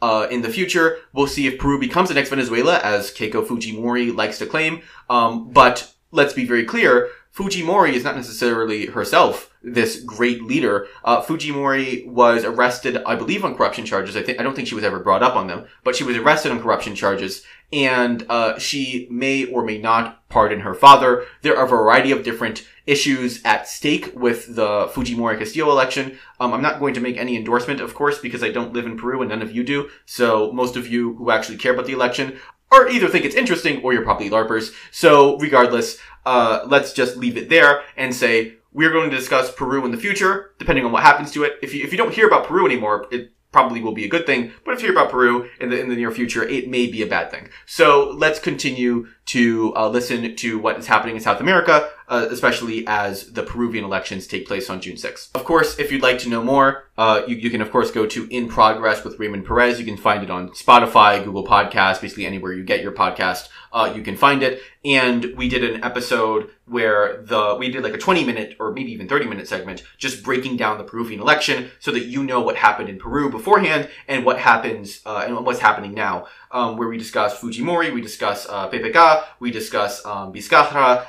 [0.00, 0.98] uh, in the future.
[1.12, 4.80] We'll see if Peru becomes the next Venezuela, as Keiko Fujimori likes to claim.
[5.10, 7.10] Um, but let's be very clear.
[7.34, 10.86] Fujimori is not necessarily herself this great leader.
[11.04, 14.16] Uh, Fujimori was arrested, I believe, on corruption charges.
[14.16, 16.16] I think I don't think she was ever brought up on them, but she was
[16.16, 17.42] arrested on corruption charges,
[17.72, 21.24] and uh, she may or may not pardon her father.
[21.42, 26.18] There are a variety of different issues at stake with the Fujimori Castillo election.
[26.40, 28.98] Um, I'm not going to make any endorsement, of course, because I don't live in
[28.98, 29.88] Peru and none of you do.
[30.04, 32.38] So most of you who actually care about the election
[32.70, 34.72] or either think it's interesting or you're probably LARPers.
[34.90, 39.84] So regardless, uh, let's just leave it there and say we're going to discuss Peru
[39.84, 41.58] in the future, depending on what happens to it.
[41.62, 44.26] If you, if you don't hear about Peru anymore, it probably will be a good
[44.26, 44.52] thing.
[44.64, 47.02] But if you hear about Peru in the, in the near future, it may be
[47.02, 47.50] a bad thing.
[47.66, 52.84] So let's continue to uh, listen to what is happening in South America, uh, especially
[52.86, 55.34] as the Peruvian elections take place on June 6th.
[55.34, 58.06] Of course, if you'd like to know more, uh, you, you, can of course go
[58.06, 59.78] to In Progress with Raymond Perez.
[59.78, 63.92] You can find it on Spotify, Google Podcasts, basically anywhere you get your podcast uh,
[63.94, 64.60] you can find it.
[64.84, 68.92] And we did an episode where the, we did like a 20 minute or maybe
[68.92, 72.56] even 30 minute segment just breaking down the Peruvian election so that you know what
[72.56, 76.26] happened in Peru beforehand and what happens, uh, and what's happening now.
[76.50, 80.34] Um, where we discuss Fujimori, we discuss, uh, PPK, we discuss, um,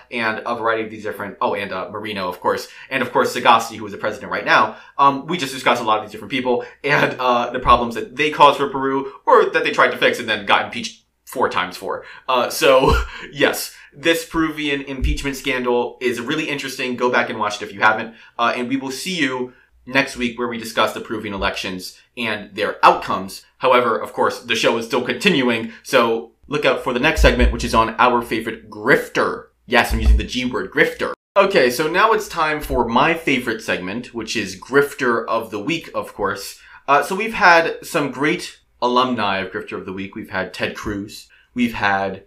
[0.10, 3.36] and a variety of these different, oh, and, uh, Merino, of course, and of course
[3.36, 4.78] Sagasti, who is the president right now.
[4.98, 8.16] Um, we just discuss a lot of these different people and, uh, the problems that
[8.16, 11.50] they caused for Peru or that they tried to fix and then got impeached four
[11.50, 12.04] times four.
[12.28, 13.02] Uh, so
[13.32, 16.96] yes, this Peruvian impeachment scandal is really interesting.
[16.96, 18.16] Go back and watch it if you haven't.
[18.38, 19.54] Uh, and we will see you
[19.86, 23.46] next week where we discuss the Peruvian elections and their outcomes.
[23.58, 25.74] However, of course, the show is still continuing.
[25.84, 29.48] So look out for the next segment, which is on our favorite grifter.
[29.66, 31.14] Yes, I'm using the G word, grifter.
[31.36, 35.90] Okay, so now it's time for my favorite segment, which is Grifter of the Week,
[35.96, 36.60] of course.
[36.88, 40.14] Uh, so we've had some great alumni of Grifter of the Week.
[40.14, 41.30] We've had Ted Cruz.
[41.56, 42.26] We've had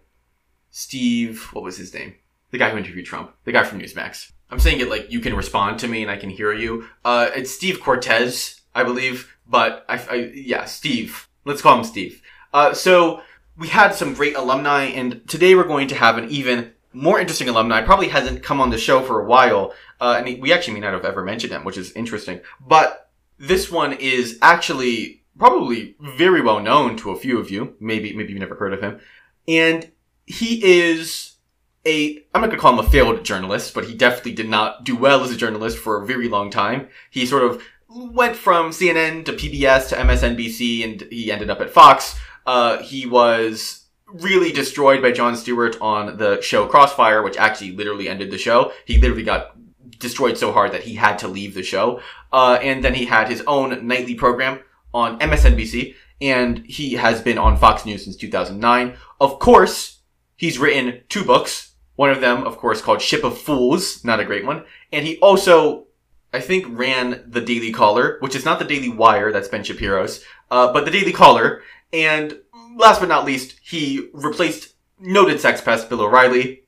[0.70, 2.14] Steve, what was his name?
[2.50, 3.34] The guy who interviewed Trump.
[3.44, 4.32] The guy from Newsmax.
[4.50, 6.88] I'm saying it like you can respond to me and I can hear you.
[7.04, 9.36] Uh, it's Steve Cortes, I believe.
[9.46, 11.28] But I, I yeah, Steve.
[11.44, 12.22] Let's call him Steve.
[12.54, 13.20] Uh, so
[13.58, 17.50] we had some great alumni and today we're going to have an even more interesting
[17.50, 17.82] alumni.
[17.82, 19.74] Probably hasn't come on the show for a while.
[20.00, 22.40] Uh, and we actually may not have ever mentioned him, which is interesting.
[22.66, 27.76] But this one is actually probably very well known to a few of you.
[27.80, 29.00] Maybe, maybe you've never heard of him.
[29.48, 29.90] And
[30.26, 31.36] he is
[31.84, 34.96] a, I'm not gonna call him a failed journalist, but he definitely did not do
[34.96, 36.88] well as a journalist for a very long time.
[37.10, 41.70] He sort of went from CNN to PBS to MSNBC and he ended up at
[41.70, 42.18] Fox.
[42.44, 48.08] Uh, he was really destroyed by Jon Stewart on the show Crossfire, which actually literally
[48.08, 48.72] ended the show.
[48.84, 49.56] He literally got
[49.98, 52.00] destroyed so hard that he had to leave the show.
[52.32, 54.60] Uh, and then he had his own nightly program
[54.96, 58.96] on MSNBC, and he has been on Fox News since 2009.
[59.20, 60.00] Of course,
[60.36, 61.74] he's written two books.
[61.96, 64.64] One of them, of course, called Ship of Fools, not a great one.
[64.90, 65.88] And he also,
[66.32, 70.24] I think, ran the Daily Caller, which is not the Daily Wire, that's Ben Shapiro's,
[70.50, 71.62] uh, but the Daily Caller.
[71.92, 72.38] And
[72.74, 76.62] last but not least, he replaced noted sex pest Bill O'Reilly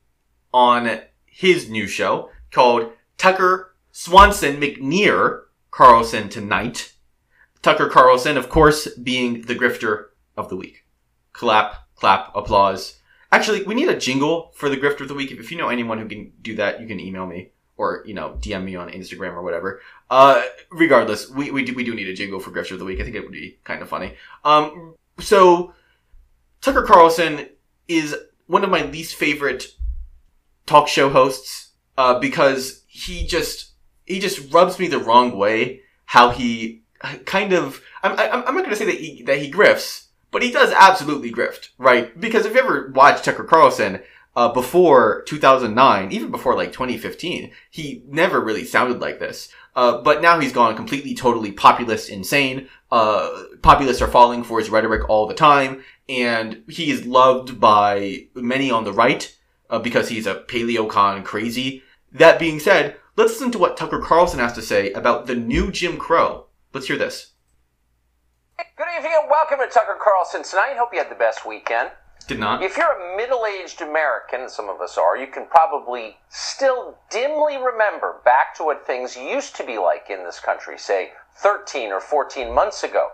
[0.53, 6.93] on his new show called Tucker Swanson McNear Carlson Tonight.
[7.63, 10.07] Tucker Carlson, of course, being the grifter
[10.37, 10.85] of the week.
[11.33, 12.99] Clap, clap, applause.
[13.31, 15.31] Actually, we need a jingle for the grifter of the week.
[15.31, 18.37] If you know anyone who can do that, you can email me or, you know,
[18.41, 19.81] DM me on Instagram or whatever.
[20.11, 23.01] Uh, regardless, we, we do, we do need a jingle for grifter of the week.
[23.01, 24.15] I think it would be kind of funny.
[24.45, 25.75] Um, so
[26.61, 27.49] Tucker Carlson
[27.87, 29.67] is one of my least favorite
[30.67, 33.73] talk show hosts, uh, because he just,
[34.07, 36.83] he just rubs me the wrong way how he
[37.25, 40.51] kind of I'm I'm, not going to say that he that he grifts, but he
[40.51, 42.19] does absolutely grift, right?
[42.19, 44.01] Because if you ever watched Tucker Carlson
[44.37, 49.49] uh, before 2009, even before like 2015, he never really sounded like this.
[49.75, 52.69] Uh, but now he's gone completely, totally populist insane.
[52.91, 58.27] Uh, populists are falling for his rhetoric all the time, and he is loved by
[58.35, 59.37] many on the right
[59.71, 61.83] uh, because he's a paleocon crazy.
[62.11, 65.71] That being said, let's listen to what Tucker Carlson has to say about the new
[65.71, 66.48] Jim Crow
[66.79, 67.33] Let's hear this.
[68.57, 70.77] Good evening and welcome to Tucker Carlson tonight.
[70.79, 71.91] Hope you had the best weekend.
[72.29, 72.63] Did not.
[72.63, 77.57] If you're a middle aged American, some of us are, you can probably still dimly
[77.57, 82.01] remember back to what things used to be like in this country, say 13 or
[82.01, 83.09] 14 months ago.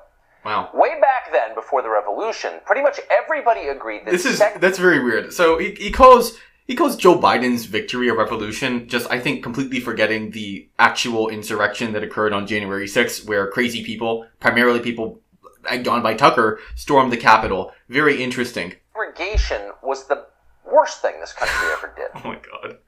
[0.44, 0.68] Wow.
[0.74, 5.02] Way back then, before the revolution, pretty much everybody agreed that This is that's very
[5.02, 5.32] weird.
[5.32, 6.36] So he, he calls
[6.66, 11.92] he calls Joe Biden's victory a revolution, just I think completely forgetting the actual insurrection
[11.92, 15.20] that occurred on January 6th, where crazy people, primarily people
[15.68, 17.72] egged on by Tucker, stormed the Capitol.
[17.88, 18.74] Very interesting.
[18.92, 20.26] segregation was the
[20.70, 22.04] worst thing this country ever did.
[22.16, 22.78] Oh my god.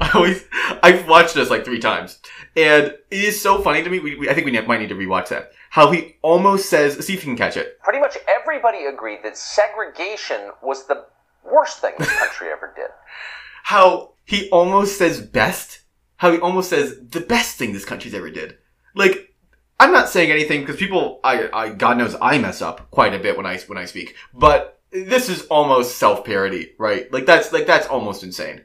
[0.00, 0.44] I always,
[0.82, 2.18] I've watched this like three times.
[2.54, 3.98] And it is so funny to me.
[3.98, 5.52] We, we, I think we ne- might need to rewatch that.
[5.70, 7.80] How he almost says, see if you can catch it.
[7.82, 11.06] Pretty much everybody agreed that segregation was the
[11.44, 12.88] worst thing this country ever did.
[13.64, 15.80] How he almost says best.
[16.16, 18.56] How he almost says the best thing this country's ever did.
[18.94, 19.34] Like,
[19.80, 23.18] I'm not saying anything because people, I, I, God knows I mess up quite a
[23.18, 24.14] bit when I, when I speak.
[24.32, 27.12] But this is almost self-parody, right?
[27.12, 28.62] Like that's, like that's almost insane.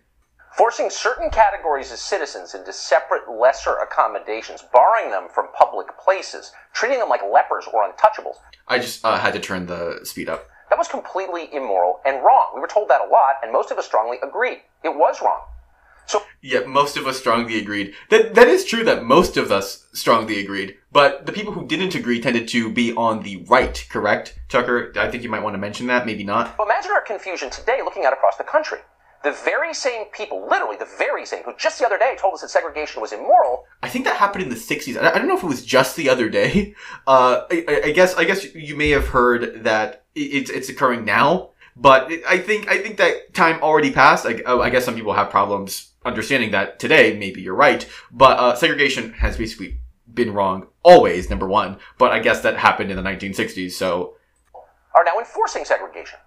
[0.56, 7.00] Forcing certain categories of citizens into separate, lesser accommodations, barring them from public places, treating
[7.00, 8.36] them like lepers or untouchables.
[8.68, 10.48] I just uh, had to turn the speed up.
[10.80, 12.52] Was completely immoral and wrong.
[12.56, 14.62] We were told that a lot, and most of us strongly agreed.
[14.82, 15.42] It was wrong.
[16.06, 17.94] So Yeah, most of us strongly agreed.
[18.10, 21.96] That that is true that most of us strongly agreed, but the people who didn't
[21.96, 24.40] agree tended to be on the right, correct?
[24.48, 26.56] Tucker, I think you might want to mention that, maybe not.
[26.58, 28.80] Imagine our confusion today looking out across the country.
[29.22, 32.42] The very same people, literally the very same, who just the other day told us
[32.42, 34.96] that segregation was immoral, I think that happened in the 60s.
[35.02, 36.74] I I don't know if it was just the other day.
[37.08, 41.06] Uh, I, I- I guess I guess you may have heard that it's it's occurring
[41.06, 44.26] now, but I think I think that time already passed.
[44.26, 47.18] I, oh, I guess some people have problems understanding that today.
[47.18, 49.80] Maybe you're right, but uh, segregation has basically
[50.14, 51.30] been wrong always.
[51.30, 53.72] Number one, but I guess that happened in the 1960s.
[53.72, 54.16] So
[54.96, 56.20] are now enforcing segregation.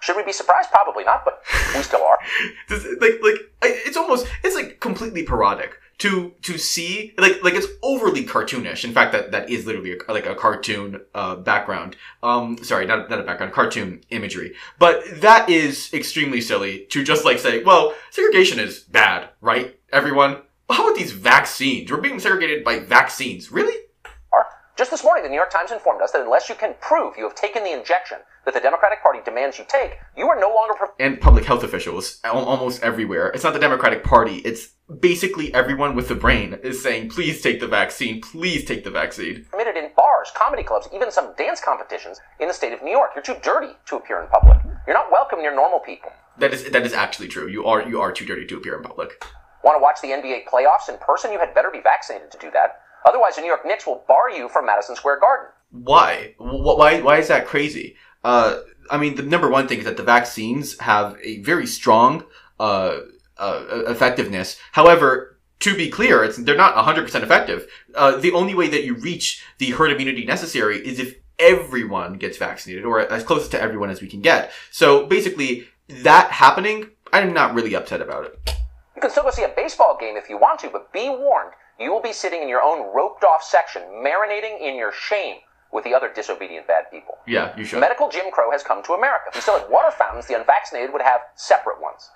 [0.00, 0.70] Should we be surprised?
[0.70, 1.42] Probably not, but
[1.74, 2.18] we still are.
[2.70, 8.24] Like like it's almost it's like completely parodic to to see like like it's overly
[8.24, 12.86] cartoonish in fact that that is literally a, like a cartoon uh background um sorry
[12.86, 17.62] not, not a background cartoon imagery but that is extremely silly to just like say
[17.64, 20.40] well segregation is bad right everyone
[20.70, 23.76] how about these vaccines we're being segregated by vaccines really.
[24.80, 27.24] Just this morning, the New York Times informed us that unless you can prove you
[27.24, 28.16] have taken the injection
[28.46, 31.62] that the Democratic Party demands you take, you are no longer per- and public health
[31.62, 33.28] officials almost everywhere.
[33.34, 34.36] It's not the Democratic Party.
[34.36, 34.68] It's
[35.00, 38.22] basically everyone with a brain is saying, please take the vaccine.
[38.22, 39.44] Please take the vaccine.
[39.50, 43.10] permitted in bars, comedy clubs, even some dance competitions in the state of New York.
[43.14, 44.62] You're too dirty to appear in public.
[44.86, 46.10] You're not welcome near normal people.
[46.38, 47.48] That is, that is actually true.
[47.48, 49.22] You are, you are too dirty to appear in public.
[49.62, 51.32] Want to watch the NBA playoffs in person?
[51.32, 52.80] You had better be vaccinated to do that.
[53.04, 55.46] Otherwise, the New York Knicks will bar you from Madison Square Garden.
[55.70, 56.34] Why?
[56.38, 57.96] Why, why is that crazy?
[58.24, 62.24] Uh, I mean, the number one thing is that the vaccines have a very strong,
[62.58, 62.98] uh,
[63.38, 64.58] uh, effectiveness.
[64.72, 67.66] However, to be clear, it's, they're not 100% effective.
[67.94, 72.36] Uh, the only way that you reach the herd immunity necessary is if everyone gets
[72.36, 74.52] vaccinated, or as close to everyone as we can get.
[74.70, 78.54] So basically, that happening, I'm not really upset about it.
[78.94, 81.52] You can still go see a baseball game if you want to, but be warned,
[81.80, 85.36] you will be sitting in your own roped off section, marinating in your shame
[85.72, 87.16] with the other disobedient bad people.
[87.26, 87.80] Yeah, you should.
[87.80, 89.24] Medical Jim Crow has come to America.
[89.28, 92.10] If we still had water fountains, the unvaccinated would have separate ones.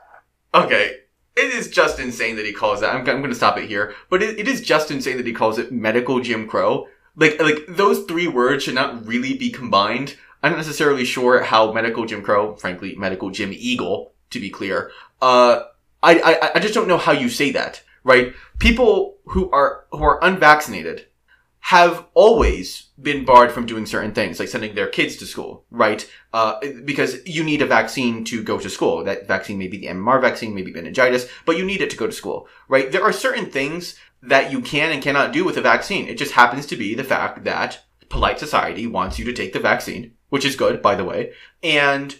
[0.52, 0.96] Okay.
[1.36, 2.90] It is just insane that he calls that.
[2.90, 3.94] I'm, I'm going to stop it here.
[4.08, 6.86] But it, it is just insane that he calls it medical Jim Crow.
[7.16, 10.16] Like, like those three words should not really be combined.
[10.42, 14.90] I'm not necessarily sure how medical Jim Crow, frankly, medical Jim Eagle, to be clear.
[15.22, 15.62] Uh,
[16.02, 18.34] I, I, I just don't know how you say that, right?
[18.58, 21.06] People who are, who are unvaccinated
[21.60, 26.08] have always been barred from doing certain things, like sending their kids to school, right?
[26.34, 29.02] Uh, because you need a vaccine to go to school.
[29.02, 32.06] That vaccine may be the MMR vaccine, maybe meningitis, but you need it to go
[32.06, 32.92] to school, right?
[32.92, 36.06] There are certain things that you can and cannot do with a vaccine.
[36.06, 39.58] It just happens to be the fact that polite society wants you to take the
[39.58, 41.32] vaccine, which is good, by the way.
[41.62, 42.14] And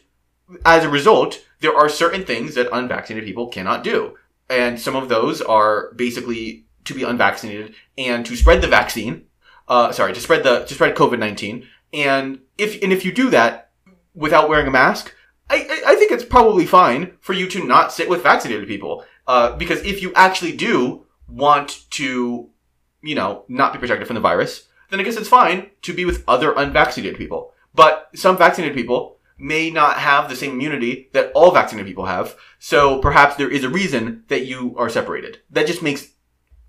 [0.64, 4.16] as a result, there are certain things that unvaccinated people cannot do.
[4.49, 9.24] And some of those are basically to be unvaccinated and to spread the vaccine.
[9.68, 11.66] Uh, sorry, to spread the, to spread COVID-19.
[11.92, 13.70] And if, and if you do that
[14.14, 15.14] without wearing a mask,
[15.49, 19.05] I, I, I think it's probably fine for you to not sit with vaccinated people.
[19.26, 22.51] Uh, because if you actually do want to,
[23.03, 26.05] you know, not be protected from the virus, then I guess it's fine to be
[26.05, 27.53] with other unvaccinated people.
[27.74, 32.37] But some vaccinated people may not have the same immunity that all vaccinated people have.
[32.59, 35.41] So perhaps there is a reason that you are separated.
[35.51, 36.09] That just makes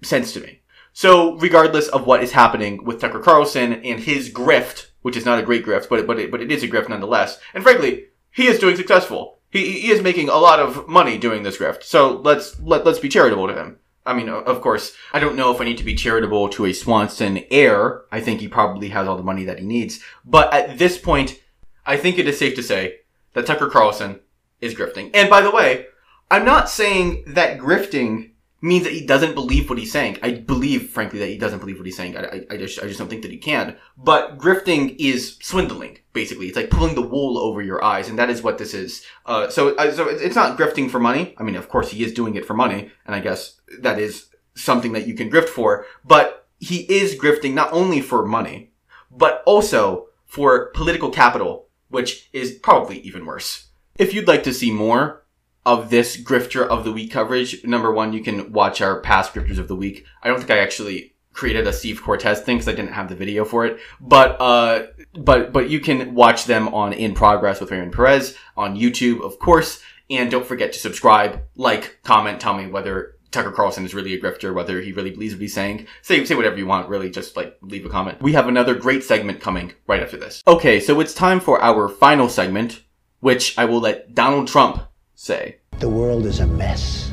[0.03, 0.61] sense to me.
[0.93, 5.39] So regardless of what is happening with Tucker Carlson and his grift, which is not
[5.39, 7.39] a great grift, but but it, but it is a grift nonetheless.
[7.53, 9.39] And frankly, he is doing successful.
[9.51, 11.83] He, he is making a lot of money doing this grift.
[11.83, 13.79] So let's let let's be charitable to him.
[14.05, 16.73] I mean, of course, I don't know if I need to be charitable to a
[16.73, 18.03] Swanson heir.
[18.11, 19.99] I think he probably has all the money that he needs.
[20.23, 21.41] But at this point,
[21.85, 22.99] I think it is safe to say
[23.33, 24.19] that Tucker Carlson
[24.61, 25.11] is grifting.
[25.13, 25.87] And by the way,
[26.31, 28.31] I'm not saying that grifting
[28.61, 30.17] means that he doesn't believe what he's saying.
[30.23, 32.17] I believe, frankly, that he doesn't believe what he's saying.
[32.17, 33.77] I, I, I, just, I just don't think that he can.
[33.95, 36.47] But grifting is swindling, basically.
[36.47, 39.05] It's like pulling the wool over your eyes, and that is what this is.
[39.25, 41.35] Uh, so, uh, so it's not grifting for money.
[41.37, 44.27] I mean, of course, he is doing it for money, and I guess that is
[44.55, 45.85] something that you can grift for.
[46.03, 48.71] But he is grifting not only for money,
[49.11, 51.64] but also for political capital,
[51.95, 53.67] which is probably even worse.
[53.97, 55.23] If you'd like to see more
[55.65, 59.57] of this grifter of the week coverage, number one, you can watch our past grifters
[59.57, 60.05] of the week.
[60.21, 63.15] I don't think I actually created a Steve Cortes thing because I didn't have the
[63.15, 67.71] video for it, but uh, but but you can watch them on In Progress with
[67.71, 69.81] Raymond Perez on YouTube, of course.
[70.07, 74.19] And don't forget to subscribe, like, comment, tell me whether Tucker Carlson is really a
[74.19, 75.87] grifter, whether he really believes what he's saying.
[76.01, 78.21] Say, say whatever you want, really, just like leave a comment.
[78.21, 80.41] We have another great segment coming right after this.
[80.47, 82.83] Okay, so it's time for our final segment,
[83.19, 84.83] which I will let Donald Trump
[85.15, 85.57] say.
[85.79, 87.11] The world is a mess.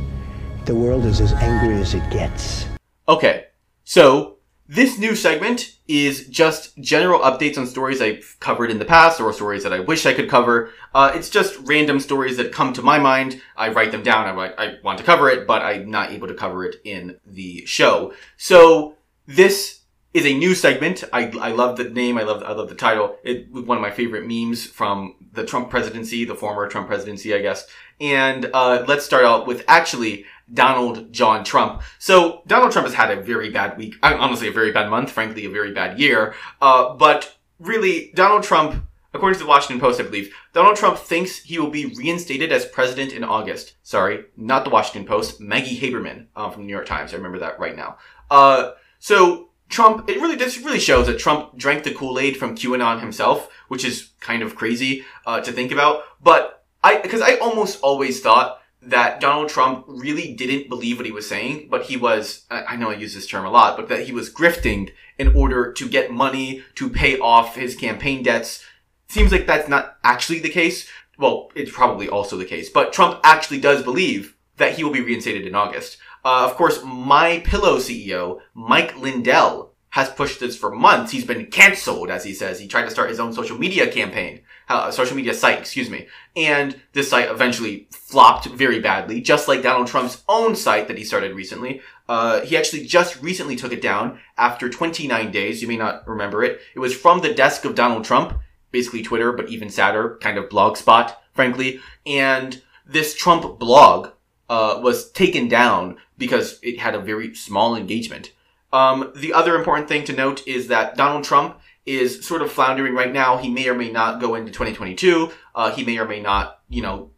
[0.65, 2.67] The world is as angry as it gets.
[3.09, 3.47] Okay,
[3.83, 4.39] so
[4.73, 9.31] this new segment is just general updates on stories I've covered in the past or
[9.35, 10.71] stories that I wish I could cover.
[10.95, 13.43] Uh, it's just random stories that come to my mind.
[13.55, 14.27] I write them down.
[14.27, 17.19] I'm like, I want to cover it, but I'm not able to cover it in
[17.27, 18.15] the show.
[18.39, 18.95] So
[19.27, 19.81] this
[20.15, 21.05] is a new segment.
[21.13, 22.17] I, I love the name.
[22.17, 23.17] I love I love the title.
[23.25, 27.35] It was one of my favorite memes from the Trump presidency, the former Trump presidency,
[27.35, 27.67] I guess.
[28.01, 31.83] And uh, let's start out with actually Donald John Trump.
[31.99, 33.95] So Donald Trump has had a very bad week.
[34.03, 35.11] Honestly, a very bad month.
[35.11, 36.35] Frankly, a very bad year.
[36.61, 38.87] Uh, but really, Donald Trump.
[39.15, 42.65] According to the Washington Post, I believe, Donald Trump thinks he will be reinstated as
[42.65, 43.75] president in August.
[43.83, 45.39] Sorry, not the Washington Post.
[45.39, 47.13] Maggie Haberman uh, from the New York Times.
[47.13, 47.99] I remember that right now.
[48.31, 52.57] Uh, so Trump, it really this really shows that Trump drank the Kool Aid from
[52.57, 56.05] QAnon himself, which is kind of crazy uh, to think about.
[56.23, 61.13] But I, because I almost always thought that Donald Trump really didn't believe what he
[61.13, 64.07] was saying, but he was, I know I use this term a lot, but that
[64.07, 68.65] he was grifting in order to get money to pay off his campaign debts.
[69.09, 70.89] Seems like that's not actually the case.
[71.17, 75.01] Well, it's probably also the case, but Trump actually does believe that he will be
[75.01, 75.99] reinstated in August.
[76.25, 81.13] Uh, of course, my pillow CEO, Mike Lindell, has pushed this for months.
[81.13, 82.59] He's been canceled, as he says.
[82.59, 84.41] He tried to start his own social media campaign,
[84.73, 86.07] uh, social media site, excuse me.
[86.35, 91.05] And this site eventually flopped very badly, just like Donald Trump's own site that he
[91.05, 91.83] started recently.
[92.09, 95.63] Uh, he actually just recently took it down after 29 days.
[95.63, 96.61] You may not remember it.
[96.75, 98.39] It was from the desk of Donald Trump,
[98.71, 101.81] basically Twitter, but even sadder, kind of blog spot, frankly.
[102.07, 104.11] And this Trump blog
[104.49, 108.33] uh, was taken down because it had a very small engagement.
[108.73, 112.95] Um, the other important thing to note is that Donald Trump is sort of floundering
[112.95, 113.39] right now.
[113.39, 115.31] He may or may not go into 2022.
[115.55, 117.11] Uh, he may or may not, you know,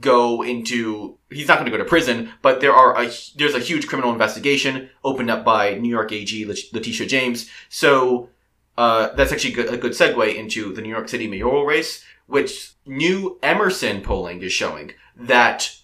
[0.00, 1.18] go into.
[1.30, 4.12] He's not going to go to prison, but there are a there's a huge criminal
[4.12, 7.50] investigation opened up by New York AG Letitia James.
[7.68, 8.30] So
[8.76, 13.38] uh, that's actually a good segue into the New York City mayoral race, which new
[13.42, 15.76] Emerson polling is showing that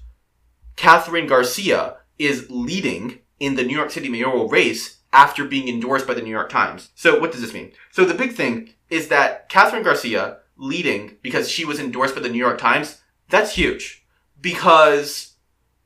[0.77, 6.13] Kathryn Garcia is leading in the New York City mayoral race after being endorsed by
[6.13, 6.91] the New York Times.
[6.95, 7.73] So what does this mean?
[7.93, 12.29] So the big thing is that Kathryn Garcia leading because she was endorsed by the
[12.29, 13.01] New York Times,
[13.31, 14.05] that's huge.
[14.41, 15.35] Because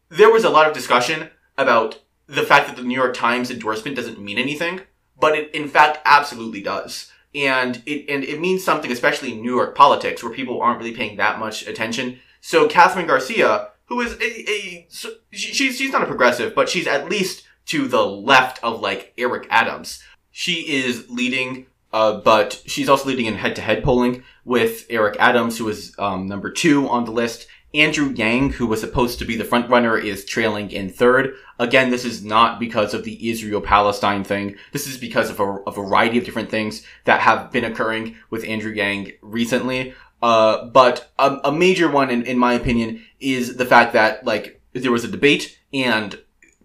[0.08, 3.96] there was a lot of discussion about the fact that the New York Times endorsement
[3.96, 4.80] doesn't mean anything,
[5.18, 7.12] but it in fact absolutely does.
[7.34, 10.94] And it and it means something, especially in New York politics, where people aren't really
[10.94, 12.18] paying that much attention.
[12.40, 14.86] So Kathryn Garcia who is a, a
[15.30, 19.46] she's she's not a progressive, but she's at least to the left of like Eric
[19.50, 20.02] Adams.
[20.30, 25.68] She is leading, uh, but she's also leading in head-to-head polling with Eric Adams, who
[25.68, 27.46] is um, number two on the list.
[27.74, 31.34] Andrew Yang, who was supposed to be the front runner, is trailing in third.
[31.58, 34.56] Again, this is not because of the Israel-Palestine thing.
[34.72, 38.44] This is because of a, a variety of different things that have been occurring with
[38.44, 39.92] Andrew Yang recently.
[40.22, 44.62] Uh, but a, a major one, in, in my opinion, is the fact that like
[44.72, 46.18] there was a debate and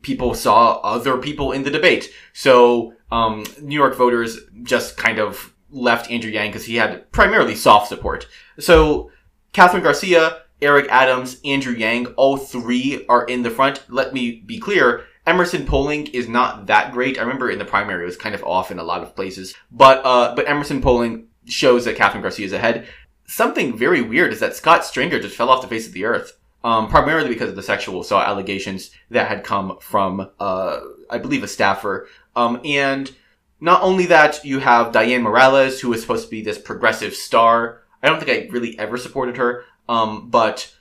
[0.04, 2.12] people saw other people in the debate.
[2.34, 7.56] So um, New York voters just kind of left Andrew Yang because he had primarily
[7.56, 8.28] soft support.
[8.60, 9.10] So
[9.54, 13.84] Kathryn Garcia, Eric Adams, Andrew Yang, all three are in the front.
[13.90, 15.06] Let me be clear.
[15.26, 17.18] Emerson polling is not that great.
[17.18, 19.56] I remember in the primary it was kind of off in a lot of places,
[19.72, 22.88] but uh, but Emerson polling shows that Kathryn Garcia is ahead.
[23.26, 26.38] something very weird is that Scott Stringer just fell off the face of the earth.
[26.64, 30.80] Um, primarily because of the sexual assault allegations that had come from, uh,
[31.10, 32.08] I believe, a staffer.
[32.38, 33.12] Um, and
[33.60, 37.84] not only that, you have Dianne Morales, who was supposed to be this progressive star.
[38.02, 40.74] I don't think I really ever supported her, um, but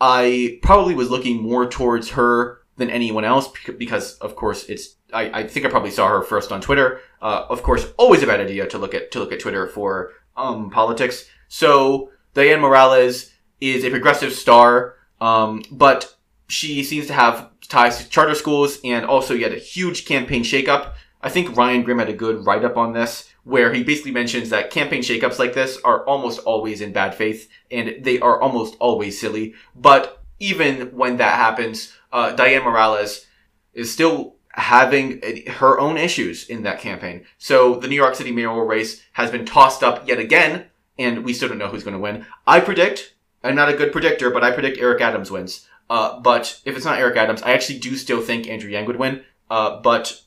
[0.00, 4.96] I probably was looking more towards her than anyone else because, of course, it's.
[5.12, 7.00] I, I think I probably saw her first on Twitter.
[7.22, 10.12] Uh, of course, always a bad idea to look at to look at Twitter for
[10.36, 11.26] um, politics.
[11.48, 16.16] So Dianne Morales is a progressive star, um, but
[16.48, 20.94] she seems to have ties to charter schools and also yet a huge campaign shakeup.
[21.20, 24.50] I think Ryan Grim had a good write up on this where he basically mentions
[24.50, 28.76] that campaign shakeups like this are almost always in bad faith and they are almost
[28.78, 29.54] always silly.
[29.74, 33.26] But even when that happens, uh, Dianne Morales
[33.72, 37.24] is still having her own issues in that campaign.
[37.38, 40.66] So the New York City mayoral race has been tossed up yet again,
[40.98, 42.24] and we still don't know who's going to win.
[42.46, 43.14] I predict,
[43.46, 45.66] I'm not a good predictor, but I predict Eric Adams wins.
[45.88, 48.96] Uh, but if it's not Eric Adams, I actually do still think Andrew Yang would
[48.96, 49.22] win.
[49.48, 50.20] Uh, but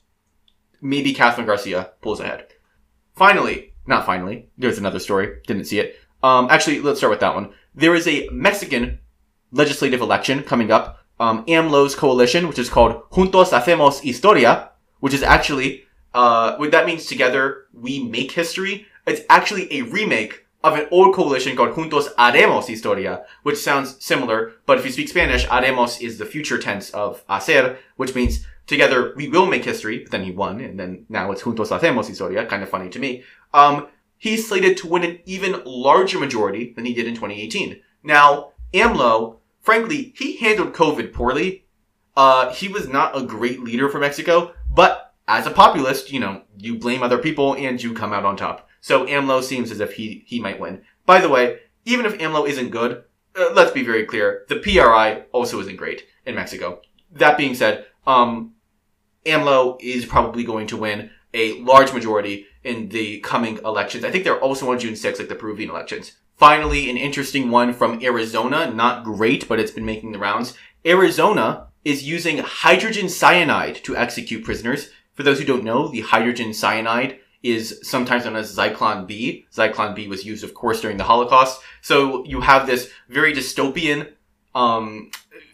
[0.82, 2.48] maybe Kathryn Garcia pulls ahead.
[3.16, 5.42] Finally, not finally, there's another story.
[5.46, 5.98] Didn't see it.
[6.24, 7.54] Um, actually, let's start with that one.
[7.76, 9.00] There is a Mexican
[9.52, 11.00] legislative election coming up.
[11.20, 14.72] Um, AMLO's coalition, which is called Juntos Hacemos Historia,
[15.02, 15.84] which is actually,
[16.14, 18.86] uh, what that means together, we make history.
[19.06, 24.54] It's actually a remake of an old coalition called Juntos Haremos Historia, which sounds similar,
[24.66, 29.14] but if you speak Spanish, haremos is the future tense of hacer, which means together
[29.16, 32.46] we will make history, but then he won, and then now it's Juntos Hacemos Historia,
[32.46, 33.24] kind of funny to me.
[33.54, 33.88] Um,
[34.18, 37.82] he's slated to win an even larger majority than he did in 2018.
[38.04, 41.66] Now, AMLO, frankly, he handled COVID poorly.
[42.16, 46.42] Uh, he was not a great leader for Mexico, but as a populist, you know,
[46.58, 48.69] you blame other people and you come out on top.
[48.82, 50.82] So AMLO seems as if he, he might win.
[51.06, 53.04] By the way, even if AMLO isn't good,
[53.36, 56.82] uh, let's be very clear, the PRI also isn't great in Mexico.
[57.12, 58.54] That being said, um,
[59.26, 64.04] AMLO is probably going to win a large majority in the coming elections.
[64.04, 66.14] I think they're also on June 6th, like the Peruvian elections.
[66.36, 68.72] Finally, an interesting one from Arizona.
[68.72, 70.56] Not great, but it's been making the rounds.
[70.86, 74.90] Arizona is using hydrogen cyanide to execute prisoners.
[75.14, 79.46] For those who don't know, the hydrogen cyanide is sometimes known as Zyklon B.
[79.54, 81.62] Zyklon B was used, of course, during the Holocaust.
[81.82, 84.12] So you have this very dystopian
[84.54, 85.12] um,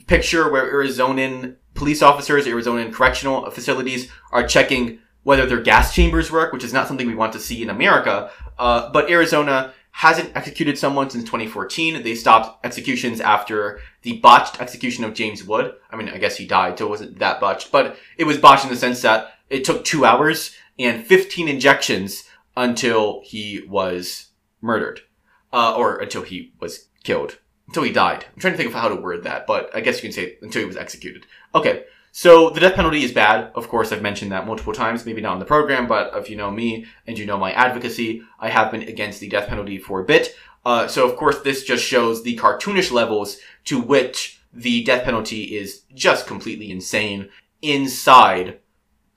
[0.08, 6.54] picture where Arizonan police officers, Arizonan correctional facilities are checking whether their gas chambers work,
[6.54, 8.32] which is not something we want to see in America.
[8.58, 12.04] Uh, but Arizona hasn't executed someone since 2014.
[12.04, 15.74] They stopped executions after the botched execution of James Wood.
[15.90, 18.66] I mean, I guess he died, so it wasn't that botched, but it was botched
[18.66, 22.24] in the sense that it took two hours and 15 injections
[22.58, 24.32] until he was
[24.62, 25.02] murdered,
[25.54, 28.26] uh, or until he was killed, until he died.
[28.34, 30.38] I'm trying to think of how to word that, but I guess you can say
[30.42, 31.26] until he was executed.
[31.54, 31.86] Okay.
[32.12, 33.52] So the death penalty is bad.
[33.56, 36.38] Of course, I've mentioned that multiple times, maybe not on the program, but if you
[36.38, 40.00] know me and you know my advocacy, I have been against the death penalty for
[40.00, 40.34] a bit.
[40.66, 45.58] Uh, so of course, this just shows the cartoonish levels to which the death penalty
[45.58, 47.28] is just completely insane
[47.62, 48.60] inside,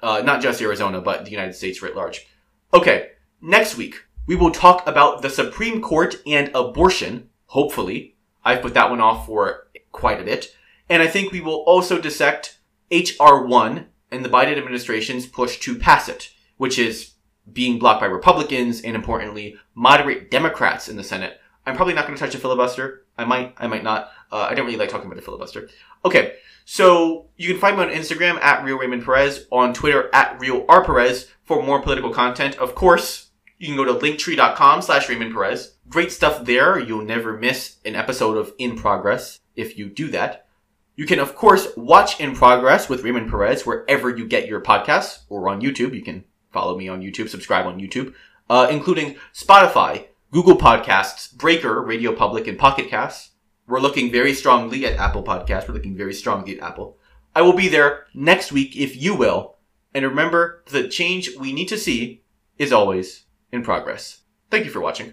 [0.03, 2.27] uh, not just Arizona, but the United States writ large.
[2.73, 3.11] Okay,
[3.41, 3.97] next week,
[4.27, 8.17] we will talk about the Supreme Court and abortion, hopefully.
[8.45, 10.55] I've put that one off for quite a bit.
[10.89, 12.59] And I think we will also dissect
[12.91, 17.13] HR1 and the Biden administration's push to pass it, which is
[17.53, 21.41] being blocked by Republicans and importantly, moderate Democrats in the Senate.
[21.67, 23.05] I'm probably not going to touch a filibuster.
[23.17, 24.11] I might, I might not.
[24.31, 25.69] Uh, I don't really like talking about the filibuster.
[26.05, 26.35] Okay,
[26.65, 30.65] so you can find me on Instagram at Real Raymond Perez, on Twitter at Real
[30.69, 32.57] R Perez for more political content.
[32.59, 35.77] Of course, you can go to linktree.com slash Raymond Perez.
[35.89, 36.79] Great stuff there.
[36.79, 40.47] You'll never miss an episode of In Progress if you do that.
[40.95, 45.21] You can, of course, watch In Progress with Raymond Perez wherever you get your podcasts
[45.29, 45.95] or on YouTube.
[45.95, 48.15] You can follow me on YouTube, subscribe on YouTube,
[48.51, 53.31] uh, including Spotify, Google Podcasts, Breaker, Radio Public, and Pocket Casts.
[53.69, 55.69] We're looking very strongly at Apple Podcasts.
[55.69, 56.97] We're looking very strongly at Apple.
[57.37, 59.57] I will be there next week if you will.
[59.93, 62.23] And remember, the change we need to see
[62.57, 64.23] is always in progress.
[64.51, 65.13] Thank you for watching.